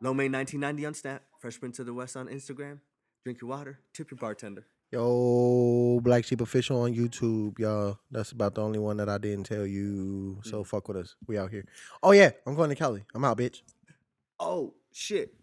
[0.02, 2.80] Low May 1990 on Snap, Fresh Prince of the West on Instagram.
[3.24, 4.66] Drink your water, tip your bartender.
[4.94, 7.98] Yo, Black Sheep Official on YouTube, y'all.
[8.12, 10.38] That's about the only one that I didn't tell you.
[10.40, 10.46] Mm.
[10.46, 11.16] So fuck with us.
[11.26, 11.66] We out here.
[12.04, 13.04] Oh yeah, I'm going to Cali.
[13.16, 13.64] I'm out, bitch.
[14.40, 15.34] Oh shit.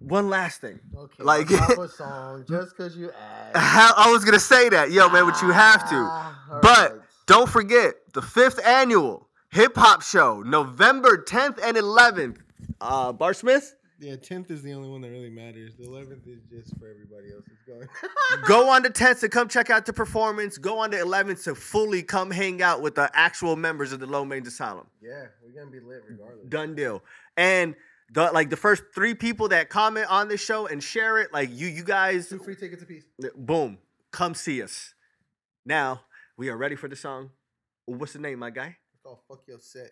[0.00, 0.80] One last thing.
[0.96, 1.22] Okay.
[1.22, 3.56] Like- drop a song just cause you asked.
[3.56, 5.94] How, I was gonna say that, yo, man, but you have to.
[5.94, 7.00] Ah, But alright.
[7.28, 12.38] don't forget the fifth annual hip hop show, November 10th and 11th.
[12.80, 15.74] Uh, Bar Smith, Yeah, tenth is the only one that really matters.
[15.78, 17.88] The eleventh is just for everybody else that's going.
[18.46, 20.58] go on the 10th to come check out the performance.
[20.58, 24.06] Go on the 11th to fully come hang out with the actual members of the
[24.06, 24.86] Low Mange Asylum.
[25.00, 26.46] yeah, we're gonna be lit regardless.
[26.48, 27.02] Done deal.
[27.38, 27.74] And
[28.12, 31.48] the like the first three people that comment on this show and share it, like
[31.52, 33.04] you, you guys, Two free tickets a piece.
[33.34, 33.78] boom.
[34.12, 34.94] Come see us.
[35.64, 36.02] Now
[36.36, 37.30] we are ready for the song.
[37.86, 38.76] What's the name, my guy?
[38.92, 39.90] It's called fuck your set.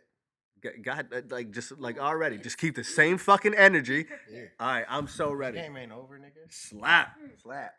[0.82, 4.06] God, uh, like just like already, just keep the same fucking energy.
[4.30, 4.40] Yeah.
[4.60, 5.58] All right, I'm so ready.
[5.58, 6.50] Game ain't over, nigga.
[6.50, 7.16] Slap.
[7.42, 7.74] Slap.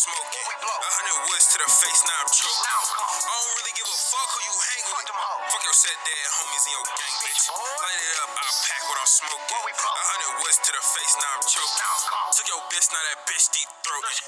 [0.00, 0.46] Smoking.
[0.64, 2.64] A hundred woods to the face, now I'm choking.
[2.64, 5.08] I don't really give a fuck who you hang with.
[5.12, 7.44] Fuck your set dead homies in your gang, bitch.
[7.52, 9.60] Light it up, I'll pack what I'm smoking.
[9.76, 11.84] A hundred woods to the face, now I'm choking.
[12.32, 14.20] Took your bitch, now that bitch deep throating.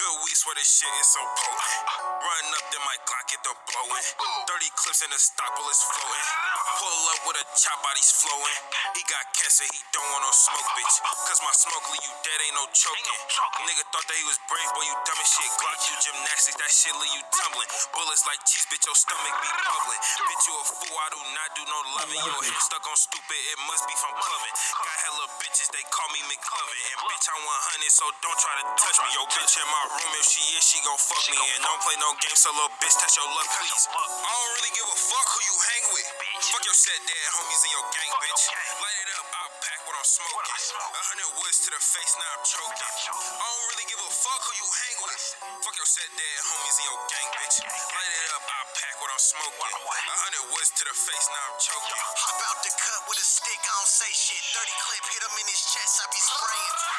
[0.00, 1.76] Good weed, swear this shit is so potent.
[2.24, 4.06] Run up, then my Glock get the blowing.
[4.48, 6.47] 30 clips in the stock bullets floating.
[6.78, 8.58] Pull up with a chop bodies flowing.
[8.94, 10.94] He got cancer, he don't want no smoke, bitch.
[11.26, 13.18] Cause my smoke leave you dead, ain't no choking.
[13.66, 15.50] Nigga thought that he was brave, boy, you dumb as shit.
[15.58, 17.66] Glock you gymnastics, that shit leave you tumbling.
[17.90, 20.02] Bullets like cheese, bitch, your stomach be bubbling.
[20.30, 22.22] Bitch, you a fool, I do not do no loving.
[22.22, 24.54] Your head stuck on stupid, it must be from clubbing.
[24.78, 26.78] Got hella bitches, they call me McLovin.
[26.94, 29.08] And bitch, I'm 100, so don't try to touch me.
[29.18, 31.42] Yo, bitch in my room, if she is, she gon' fuck me.
[31.42, 33.90] And don't play no games, so little bitch, test your luck, please.
[33.90, 36.08] I don't really give a fuck who you hang with.
[36.38, 38.44] Fuck your set dad, homies in your gang, bitch.
[38.78, 40.54] Light it up, I'll pack what I'm smoking.
[40.78, 42.78] A hundred woods to the face, now I'm choking.
[42.78, 45.24] I don't really give a fuck who you hang with.
[45.66, 47.56] Fuck your set dad, homies in your gang, bitch.
[47.66, 49.72] Light it up, I'll pack what I'm smoking.
[49.82, 51.98] A hundred woods to the face, now I'm choking.
[52.06, 54.42] Hop out the cut with a stick, I don't say shit.
[54.54, 56.97] 30 clip, hit him in his chest, I be spraying.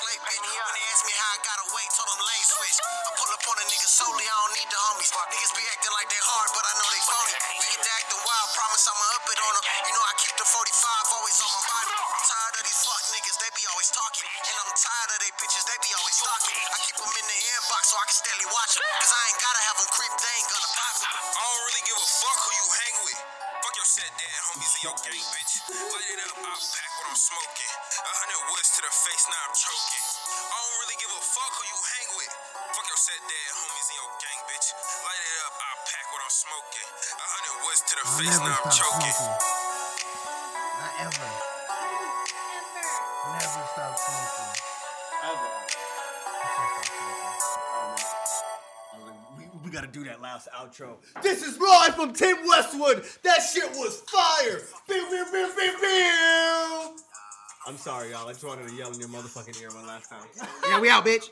[0.00, 0.40] Bitch.
[0.40, 2.76] When they ask me how I got away, told them lane switch.
[2.80, 5.10] I pull up on a nigga solely, I don't need the homies.
[5.12, 7.34] Niggas be acting like they hard, but I know they phony.
[7.60, 9.64] Get to acting wild, promise I'ma up it on them.
[9.84, 11.92] You know I keep the 45 always on my body.
[12.00, 14.24] I'm tired of these fuck niggas, they be always talking.
[14.24, 16.54] And I'm tired of they bitches, they be always talking.
[16.56, 18.86] I keep them in the inbox so I can steadily watch them.
[19.04, 21.06] Cause I ain't gotta have them creep, they ain't gonna pop me.
[21.12, 23.20] I don't really give a fuck who you hang with.
[23.60, 25.52] Fuck your set dead homies in your gang, bitch.
[25.68, 27.74] Light it up, I'll pack I'm smoking.
[28.06, 30.04] A hundred woods to the face, now I'm choking.
[30.30, 32.32] I don't really give a fuck who you hang with.
[32.70, 34.66] Fuck your set dead homies in your gang, bitch.
[34.78, 36.88] Light it up, I'll pack what I'm smoking.
[37.18, 39.16] A hundred woods to the I'll face, now I'm choking.
[39.18, 39.58] smoking.
[40.78, 41.39] Not ever.
[49.80, 50.96] Gotta do that last outro.
[51.22, 53.02] This is live from Tim Westwood.
[53.22, 54.60] That shit was fire.
[57.66, 58.28] I'm sorry, y'all.
[58.28, 60.26] I just wanted to yell in your motherfucking ear one last time.
[60.68, 61.30] Yeah, we out, bitch.